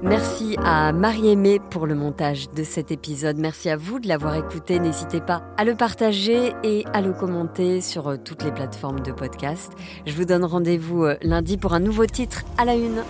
Merci 0.02 0.56
à 0.64 0.92
Marie-Aimée 0.92 1.60
pour 1.70 1.86
le 1.86 1.94
montage 1.94 2.50
de 2.50 2.64
cet 2.64 2.90
épisode. 2.90 3.36
Merci 3.36 3.68
à 3.68 3.76
vous 3.76 3.98
de 3.98 4.08
l'avoir 4.08 4.34
écouté. 4.34 4.80
N'hésitez 4.80 5.20
pas 5.20 5.42
à 5.58 5.64
le 5.64 5.74
partager 5.74 6.54
et 6.64 6.86
à 6.94 7.02
le 7.02 7.12
commenter 7.12 7.82
sur 7.82 8.08
euh, 8.08 8.16
toutes 8.16 8.42
les 8.42 8.50
plateformes 8.50 9.00
de 9.00 9.12
podcast. 9.12 9.72
Je 10.06 10.14
vous 10.14 10.24
donne 10.24 10.44
rendez-vous 10.44 11.04
euh, 11.04 11.16
lundi 11.20 11.58
pour 11.58 11.74
un 11.74 11.80
nouveau 11.80 12.06
titre 12.06 12.44
à 12.56 12.64
la 12.64 12.76
une. 12.76 13.02